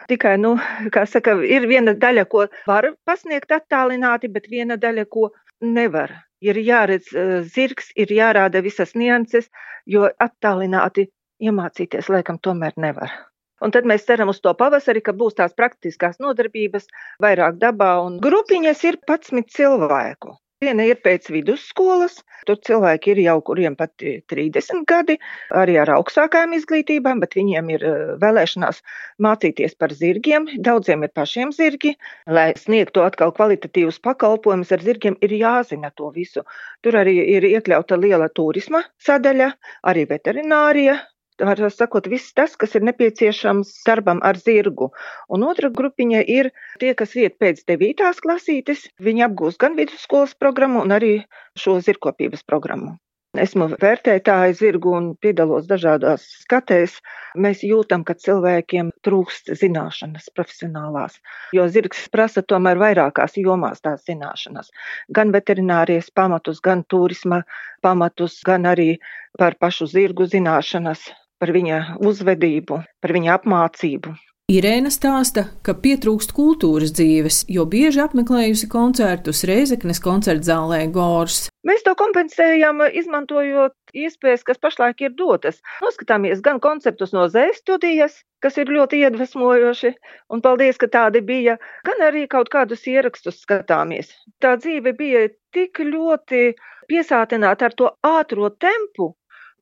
Tikai, 0.09 0.35
nu, 0.41 0.55
kā 0.95 1.05
saka, 1.09 1.37
ir 1.45 1.67
viena 1.69 1.93
daļa, 1.93 2.25
ko 2.31 2.47
var 2.67 2.91
pasniegt 3.05 3.53
attālināti, 3.55 4.31
bet 4.33 4.49
viena 4.51 4.77
daļa, 4.77 5.05
ko 5.09 5.29
nevar. 5.61 6.13
Ir 6.41 6.59
jāredz 6.63 7.13
eh, 7.13 7.39
zirgs, 7.55 7.93
ir 7.95 8.11
jārāda 8.15 8.63
visas 8.65 8.95
nianses, 8.95 9.49
jo 9.85 10.09
attālināti 10.19 11.09
iemācīties 11.39 12.11
laikam 12.11 12.39
tomēr 12.43 12.75
nevar. 12.77 13.11
Un 13.59 13.73
tad 13.75 13.87
mēs 13.91 14.05
ceram 14.07 14.31
uz 14.31 14.39
to 14.43 14.53
pavasari, 14.55 15.01
ka 15.03 15.11
būs 15.21 15.35
tās 15.39 15.55
praktiskās 15.55 16.19
nodarbības 16.23 16.87
vairāk 17.23 17.59
dabā, 17.59 17.97
un 18.05 18.19
grupiņas 18.23 18.85
ir 18.87 18.99
11 19.03 19.51
cilvēku. 19.55 20.37
Viena 20.63 20.83
ir 20.83 20.97
pēc 21.07 21.29
vidusskolas, 21.31 22.15
tur 22.47 22.57
cilvēki 22.67 23.13
ir 23.13 23.19
jau, 23.23 23.35
kuriem 23.49 23.77
pat 23.79 24.03
30 24.31 24.81
gadi, 24.91 25.13
arī 25.55 25.77
ar 25.79 25.91
augstākām 25.93 26.55
izglītībām, 26.57 27.21
bet 27.23 27.37
viņiem 27.37 27.69
ir 27.75 27.85
eh, 27.87 28.01
vēlēšanās 28.23 28.81
mācīties 29.23 29.77
par 29.79 29.93
zirgiem. 30.01 30.49
Daudziem 30.67 31.05
ir 31.07 31.13
pašiem 31.15 31.53
zirgi. 31.55 31.93
Lai 32.39 32.49
sniegtu 32.59 33.05
atkal 33.05 33.31
kvalitatīvus 33.37 34.01
pakalpojumus 34.09 34.75
ar 34.75 34.83
zirgiem, 34.89 35.15
ir 35.23 35.37
jāzina 35.39 35.93
to 35.95 36.11
visu. 36.17 36.43
Tur 36.83 36.99
arī 37.05 37.15
ir 37.37 37.47
iekļauta 37.53 38.01
liela 38.03 38.27
turisma 38.41 38.83
sadaļa, 39.07 39.53
arī 39.93 40.03
veterinārija, 40.11 40.99
var 41.39 41.61
sakot, 41.73 42.07
viss 42.11 42.33
tas, 42.35 42.55
kas 42.59 42.75
ir 42.75 42.85
nepieciešams 42.89 43.73
darbam 43.87 44.21
ar 44.29 44.39
zirgu. 44.39 44.91
Un 45.29 45.45
otra 45.47 45.71
grupiņa 45.81 46.23
ir 46.37 46.51
tie, 46.81 46.93
kas 47.01 47.15
iet 47.15 47.39
pēc 47.41 47.65
devītās 47.69 48.23
klasītes. 48.25 48.87
Viņi 49.09 49.27
apgūst 49.29 49.61
gan 49.61 49.77
vidusskolas 49.79 50.35
programmu, 50.39 50.85
gan 50.85 50.97
arī 50.99 51.13
šo 51.59 51.79
zirgkopības 51.83 52.43
programmu. 52.47 52.97
Esmu 53.37 53.67
vērtētāja 53.77 54.53
zirgu 54.57 54.95
un 54.97 55.09
piedalos 55.21 55.67
dažādās 55.69 56.23
skatēs. 56.41 56.95
Mēs 57.37 57.61
jūtam, 57.61 58.01
ka 58.01 58.15
cilvēkiem 58.17 58.89
trūkst 59.05 59.51
zināšanas 59.59 60.31
profesionālās, 60.33 61.19
jo 61.53 61.67
zirgs 61.69 62.07
prasa 62.09 62.41
tomēr 62.41 62.81
vairākās 62.81 63.37
jomās 63.37 63.85
tās 63.85 64.01
zināšanas. 64.09 64.73
Gan 65.13 65.29
veterinārijas 65.35 66.09
pamatus, 66.09 66.57
gan 66.57 66.81
turisma 66.89 67.43
pamatus, 67.85 68.41
gan 68.41 68.65
arī 68.65 68.95
par 69.37 69.59
pašu 69.61 69.85
zirgu 69.93 70.25
zināšanas, 70.25 71.05
par 71.39 71.53
viņa 71.55 71.83
uzvedību, 72.03 72.81
par 73.01 73.15
viņa 73.15 73.37
apmācību. 73.39 74.17
Irēna 74.49 74.89
stāsta, 74.89 75.43
ka 75.61 75.75
pietrūkst 75.77 76.31
kultūras 76.33 76.89
dzīves, 76.97 77.43
jo 77.53 77.67
bieži 77.69 77.99
apmeklējusi 78.01 78.65
koncertus 78.71 79.43
Reizeknes 79.45 80.01
koncerta 80.01 80.47
zālē 80.47 80.79
Gors. 80.89 81.43
Mēs 81.69 81.83
to 81.85 81.93
kompensējam, 81.99 82.81
izmantojot 82.97 83.93
iespējas, 83.93 84.41
kas 84.47 84.57
pašlaik 84.57 85.03
ir 85.05 85.13
dotas. 85.19 85.59
Noskatāmies 85.85 86.41
gan 86.41 86.57
koncertus 86.63 87.13
no 87.13 87.27
zēs 87.29 87.61
studijas, 87.61 88.17
kas 88.41 88.57
ir 88.57 88.73
ļoti 88.73 89.03
iedvesmojoši, 89.03 89.93
un 90.33 90.41
paldies, 90.41 90.81
ka 90.81 90.89
tādi 90.97 91.21
bija, 91.29 91.59
gan 91.85 92.01
arī 92.09 92.25
kaut 92.31 92.49
kādus 92.49 92.89
ierakstus 92.89 93.43
skatāmies. 93.45 94.09
Tā 94.41 94.55
dzīve 94.57 94.97
bija 94.97 95.27
tik 95.53 95.77
ļoti 95.77 96.55
piesātināta 96.89 97.69
ar 97.69 97.77
to 97.77 97.93
ātro 98.17 98.49
tempu, 98.57 99.13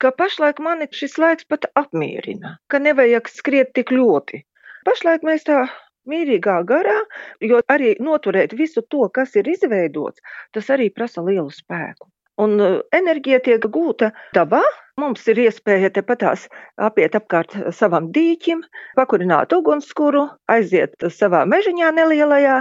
ka 0.03 0.11
pašlaik 0.21 0.61
mani 0.63 0.87
šis 0.99 1.17
laiks 1.21 1.47
pat 1.51 1.67
apmierina, 1.81 2.57
ka 2.71 2.81
nevajag 2.83 3.29
skriet 3.33 3.73
tik 3.77 3.93
ļoti. 3.95 4.43
Pašlaik 4.87 5.25
mēs 5.27 5.47
tā 5.47 5.65
mierīgā 6.07 6.59
garā, 6.67 6.97
jo 7.43 7.61
arī 7.73 7.95
noturēt 7.99 8.55
visu 8.57 8.83
to, 8.93 9.07
kas 9.13 9.35
ir 9.39 9.49
izveidots, 9.51 10.23
tas 10.55 10.69
arī 10.73 10.89
prasa 10.93 11.23
lielu 11.25 11.51
spēku. 11.53 12.09
Un 12.37 12.59
uh, 12.61 12.81
enerģija 12.93 13.39
tiek 13.47 13.63
gūta 13.73 14.11
dabā. 14.37 14.61
Mums 14.97 15.27
ir 15.29 15.37
iespēja 15.43 15.91
tepatās 15.93 16.47
apiet 16.81 17.13
apkārt 17.17 17.53
savam 17.79 18.07
dīķim, 18.13 18.63
pakurināt 18.97 19.53
ugunskura, 19.53 20.23
aiziet 20.49 21.05
savā 21.13 21.43
mežiņā 21.45 21.91
nelielajā, 21.99 22.55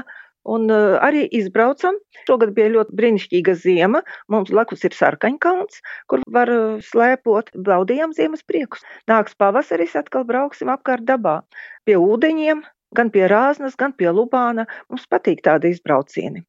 Un 0.46 0.70
uh, 0.70 0.96
arī 1.02 1.24
izbraucam. 1.34 1.98
Šogad 2.28 2.52
bija 2.54 2.70
ļoti 2.76 2.94
brīnišķīga 2.98 3.54
ziema. 3.58 4.02
Mums 4.32 4.52
blakus 4.54 4.86
ir 4.86 4.94
sarkaņkalns, 4.94 5.80
kur 6.10 6.22
var 6.36 6.52
uh, 6.52 6.76
slēpot. 6.86 7.50
Baudījām 7.66 8.14
ziemas 8.14 8.46
priekus. 8.46 8.84
Nāks 9.10 9.34
pavasaris, 9.38 9.96
atkal 9.98 10.26
brauksim 10.28 10.70
apkārt 10.70 11.06
dabā. 11.08 11.40
Pie 11.86 11.98
ūdeņiem, 11.98 12.62
gan 12.96 13.10
pie 13.14 13.26
Rāznas, 13.32 13.74
gan 13.78 13.96
pie 13.96 14.12
Lubāna. 14.14 14.68
Mums 14.90 15.08
patīk 15.10 15.42
tādi 15.46 15.74
izbraucieni. 15.74 16.46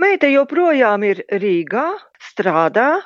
Meita 0.00 0.28
joprojām 0.32 1.02
ir 1.04 1.24
Rīgā, 1.28 1.88
strādā, 2.30 3.00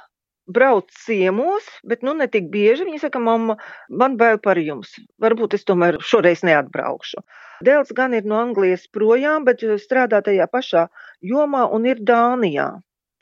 brauc 0.46 0.90
ciemos, 1.04 1.66
bet 1.82 2.04
nu 2.06 2.14
ne 2.14 2.28
tik 2.30 2.50
bieži. 2.52 2.84
Viņa 2.86 3.06
saka, 3.06 3.22
mamma, 3.22 3.56
man 3.90 4.18
bail 4.20 4.38
par 4.42 4.60
jums. 4.62 4.92
Varbūt 5.22 5.56
es 5.58 5.66
tomēr 5.66 5.98
šoreiz 6.02 6.44
neatbraukšu. 6.46 7.22
Dēls 7.62 7.92
gan 7.94 8.14
ir 8.16 8.26
no 8.26 8.40
Anglijas 8.42 8.88
projām, 8.90 9.44
bet 9.46 9.62
strādā 9.82 10.22
tajā 10.24 10.48
pašā 10.50 10.88
jomā 11.22 11.66
un 11.70 11.86
ir 11.86 12.00
Dānijā. 12.02 12.70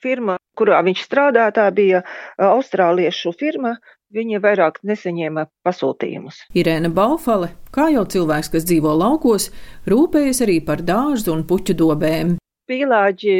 Firma, 0.02 0.38
kurā 0.58 0.80
viņš 0.82 1.02
strādā, 1.04 1.46
tā 1.54 1.68
bija 1.70 2.02
austrāliešu 2.38 3.34
firma. 3.38 3.76
Viņa 4.12 4.42
vairāk 4.44 4.82
nesaņēma 4.84 5.46
pasūtījumus. 5.64 6.42
Irēna 6.52 6.90
Baufale, 6.92 7.54
kā 7.72 7.86
jau 7.94 8.02
cilvēks, 8.04 8.50
kas 8.52 8.66
dzīvo 8.68 8.92
laukos, 9.00 9.46
rūpējas 9.88 10.42
arī 10.44 10.58
par 10.66 10.82
dārzu 10.84 11.32
un 11.32 11.46
puķu 11.48 11.72
dobēm. 11.80 12.34
Pīlāģi 12.68 13.36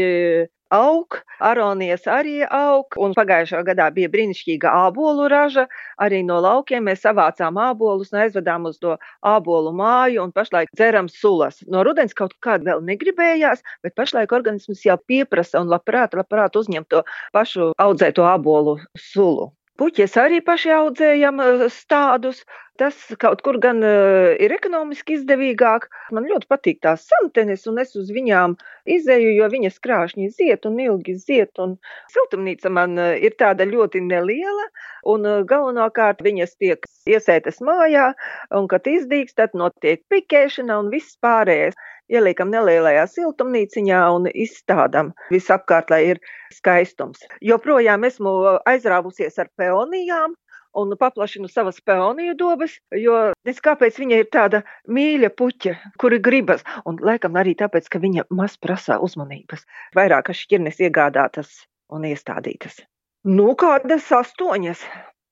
aug, 0.73 1.19
aronijas 1.45 2.07
arī 2.11 2.41
aug, 2.49 2.97
un 3.05 3.15
pagājušā 3.17 3.63
gadā 3.69 3.89
bija 3.95 4.11
brīnišķīga 4.13 4.73
ābolu 4.87 5.29
raža. 5.33 5.67
Arī 6.03 6.23
no 6.27 6.41
laukiem 6.45 6.89
mēs 6.89 7.05
savācām 7.05 7.61
ābolus 7.61 8.13
un 8.13 8.23
aizvedām 8.25 8.69
uz 8.71 8.81
to 8.83 8.97
ābolu 9.35 9.75
māju, 9.77 10.25
un 10.25 10.35
pašlaik 10.35 10.73
dzeram 10.75 11.11
sulas. 11.13 11.63
No 11.69 11.85
rudens 11.87 12.17
kaut 12.19 12.37
kāda 12.45 12.73
vēl 12.73 12.85
negribējās, 12.91 13.65
bet 13.85 13.97
pašlaik 13.99 14.33
organisms 14.33 14.85
jau 14.87 14.99
pieprasa 15.07 15.63
un 15.63 15.73
labprāt, 15.73 16.17
labprāt 16.19 16.57
uzņem 16.59 16.89
to 16.89 17.05
pašu 17.37 17.73
audzēto 17.83 18.27
ābolu 18.29 18.79
sulu. 18.99 19.53
Puķis 19.83 20.13
arī 20.23 20.37
paši 20.47 20.71
audzējam 20.71 21.41
stādus. 21.75 22.45
Tas 22.79 22.97
kaut 23.21 23.41
kur 23.43 23.57
gan 23.63 23.83
ir 23.83 24.53
ekonomiski 24.55 25.17
izdevīgāk. 25.17 25.89
Man 26.15 26.29
ļoti 26.31 26.47
patīk 26.53 26.79
tās 26.87 27.03
samtenes, 27.11 27.67
un 27.67 27.81
es 27.83 27.97
uz 27.99 28.13
viņām 28.15 28.55
izēju, 28.97 29.33
jo 29.41 29.49
viņas 29.51 29.81
krāšņi 29.83 30.29
ziet 30.37 30.69
un 30.71 30.79
ilgi 30.85 31.17
ziet. 31.19 31.59
Un 31.65 31.75
siltumnīca 32.15 32.71
man 32.79 32.95
ir 32.97 33.35
tāda 33.43 33.67
ļoti 33.67 34.05
neliela, 34.07 34.69
un 35.15 35.27
galvenokārt 35.51 36.23
viņas 36.23 36.55
tiek 36.63 36.87
iesētas 37.11 37.59
mājā, 37.67 38.13
un 38.55 38.71
kad 38.71 38.87
izdīgs, 38.87 39.35
tad 39.35 39.59
notiek 39.59 40.07
pikēšana 40.15 40.79
un 40.79 40.95
viss 40.95 41.19
pārējais 41.27 41.75
ieliekam 42.13 42.53
nelielajā 42.53 43.07
siltumnīciņā 43.15 44.03
un 44.17 44.29
izstādām 44.33 45.13
visapkārt, 45.33 45.91
lai 45.93 46.03
ir 46.13 46.23
skaistums. 46.55 47.25
Joprojām 47.41 48.05
esmu 48.09 48.37
aizrāvusies 48.69 49.39
ar 49.43 49.51
peonijām, 49.59 50.37
un 50.75 50.97
paplašinu 50.97 51.49
savas 51.49 51.81
peoniju 51.81 52.35
dobas, 52.39 52.77
jo 52.97 53.17
es 53.49 53.61
kāpēc 53.65 53.99
viņa 54.01 54.21
ir 54.23 54.29
tāda 54.33 54.63
mīļa 54.89 55.33
puķa, 55.37 55.75
kuri 56.01 56.19
gribas, 56.25 56.65
un 56.89 56.99
laikam 57.01 57.37
arī 57.41 57.55
tāpēc, 57.59 57.89
ka 57.93 58.01
viņa 58.03 58.27
maz 58.33 58.57
prasa 58.57 58.99
uzmanības. 59.05 59.67
Vairāk 59.97 60.33
šķirnes 60.37 60.81
iegādātas 60.87 61.53
un 61.93 62.09
iestādītas. 62.09 62.81
Nu, 63.29 63.53
kādas 63.55 64.09
astoņas, 64.11 64.81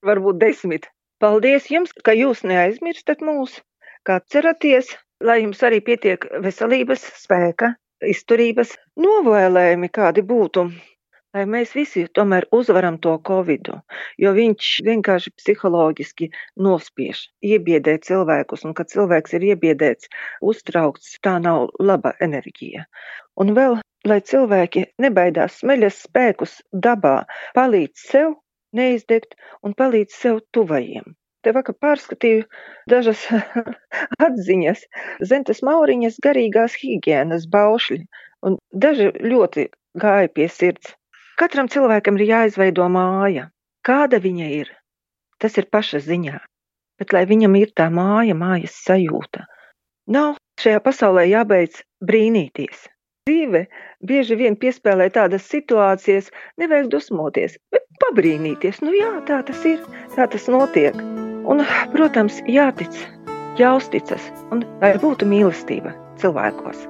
varbūt 0.06 0.40
desmit. 0.42 0.90
Paldies 1.20 1.66
jums, 1.72 1.92
ka 2.04 2.14
jūs 2.16 2.44
neaizmirstat 2.48 3.24
mūs, 3.24 3.58
kā 4.08 4.20
ceraties, 4.32 4.94
lai 5.24 5.40
jums 5.42 5.60
arī 5.66 5.80
pietiek 5.84 6.24
veselības, 6.44 7.02
spēka, 7.24 7.74
izturības, 8.06 8.76
novēlējumi 9.04 9.90
kādi 9.92 10.24
būtu. 10.26 10.70
Lai 11.36 11.44
mēs 11.46 11.76
visi 11.78 12.02
tomēr 12.18 12.48
uzvaram 12.56 12.96
to 12.98 13.12
covidu, 13.28 13.76
jo 14.18 14.32
viņš 14.34 14.70
vienkārši 14.88 15.30
psiholoģiski 15.38 16.26
nospiež, 16.66 17.20
iebiedē 17.46 17.94
cilvēkus, 18.08 18.64
un 18.66 18.74
kad 18.74 18.90
cilvēks 18.90 19.36
ir 19.38 19.46
iebiedēts, 19.52 20.10
uztraukts, 20.52 21.12
tā 21.22 21.36
nav 21.44 21.68
laba 21.78 22.16
enerģija. 22.26 22.82
Un 23.38 23.54
vēl, 23.54 23.78
lai 24.10 24.18
cilvēki 24.32 24.88
nebaidās 25.06 25.60
smeļas 25.62 26.02
spēkus 26.08 26.58
dabā, 26.88 27.20
palīdz 27.54 28.08
sev 28.10 28.34
neizdegt 28.74 29.38
un 29.62 29.78
palīdz 29.78 30.18
sev 30.24 30.42
tuvajiem. 30.50 31.14
Te 31.40 31.54
vakar 31.56 31.76
pārskatīju 31.80 32.44
dažas 32.90 33.22
atziņas, 34.26 34.82
Zentes 35.24 35.62
Mauriņas 35.64 36.20
garīgās 36.24 36.76
higienas 36.80 37.46
baušļi, 37.48 38.02
un 38.44 38.58
daži 38.84 39.08
ļoti 39.24 39.70
gāja 40.00 40.28
pie 40.34 40.48
sirds. 40.52 40.94
Katram 41.40 41.70
cilvēkam 41.72 42.20
ir 42.20 42.28
jāizveido 42.28 42.84
māja. 42.92 43.48
Kāda 43.86 44.20
viņa 44.20 44.50
ir, 44.58 44.68
tas 45.40 45.56
ir 45.56 45.70
paša 45.72 46.02
ziņā, 46.04 46.36
bet 47.00 47.14
lai 47.16 47.24
viņam 47.30 47.56
ir 47.56 47.72
tā 47.72 47.88
māja, 47.88 48.36
mājas 48.36 48.76
sajūta. 48.84 49.46
Nav 50.12 50.36
šajā 50.60 50.82
pasaulē 50.84 51.24
jābeidz 51.30 51.80
brīnīties. 52.04 52.84
Dzīve 53.28 53.64
bieži 54.04 54.36
vien 54.36 54.56
piespēlē 54.60 55.08
tādas 55.16 55.48
situācijas, 55.48 56.28
nevajag 56.60 56.92
dusmoties, 56.92 57.56
bet 57.72 57.88
pabrīnīties. 58.04 58.84
Nu 58.84 58.92
jā, 58.96 59.14
tā 59.28 59.40
tas 59.48 59.64
ir, 59.68 59.80
tā 60.16 60.28
tas 60.28 60.48
notiek. 60.52 60.96
Un, 61.48 61.64
protams, 61.94 62.40
jātic, 62.48 62.92
jāuzticas 63.60 64.30
un 64.52 64.64
lai 64.82 64.94
būtu 65.00 65.28
mīlestība 65.28 65.94
cilvēkos. 66.20 66.86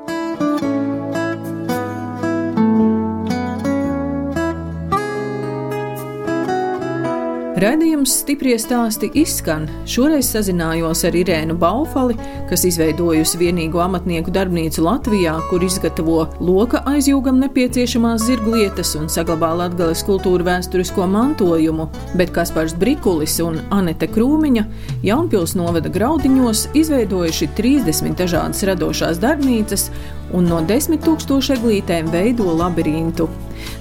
Radījums 7.60 8.14
stiprie 8.22 8.54
stāsti 8.56 9.10
izskan. 9.20 9.66
Šoreiz 9.84 10.30
sazinājos 10.32 11.02
ar 11.04 11.16
Irēnu 11.18 11.58
Baufali, 11.60 12.14
kas 12.48 12.62
izveidojusi 12.64 13.36
vienīgo 13.36 13.82
amatnieku 13.84 14.32
darbnīcu 14.32 14.80
Latvijā, 14.86 15.34
kur 15.50 15.66
izgatavo 15.66 16.22
loka 16.40 16.80
aizjūgam 16.88 17.36
nepieciešamās 17.42 18.24
zirglietas 18.30 18.94
un 18.96 19.10
saglabā 19.12 19.50
latgales 19.58 20.00
kultūra 20.08 20.46
vēsturisko 20.46 21.04
mantojumu, 21.10 21.90
bet 22.16 22.32
Kaspars 22.32 22.72
Brikulis 22.80 23.36
un 23.44 23.60
Anete 23.76 24.08
Krūmiņa 24.08 24.64
Jaunpils 25.04 25.52
novada 25.58 25.92
graudiņos 25.92 26.70
izveidojuši 26.80 27.50
30 27.60 28.16
dažādas 28.22 28.64
radošās 28.70 29.20
darbnīcas 29.20 29.90
un 30.36 30.48
no 30.50 30.60
10 30.66 31.00
tūkstošu 31.04 31.56
eglītēm 31.58 32.10
veido 32.12 32.50
labirintu. 32.58 33.28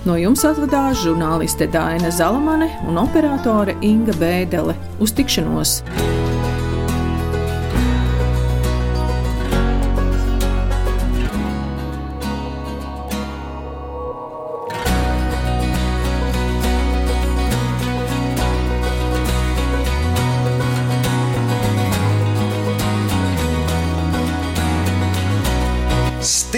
No 0.08 0.18
jums 0.20 0.44
atvadās 0.48 1.04
žurnāliste 1.04 1.70
Dāna 1.72 2.12
Zalamane 2.14 2.72
un 2.88 3.00
operātore 3.02 3.78
Inga 3.86 4.18
Bēdele. 4.20 4.76
Uz 5.00 5.16
tikšanos! 5.16 5.80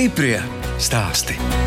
Stiprie 0.01 0.39
stāsti. 0.81 1.60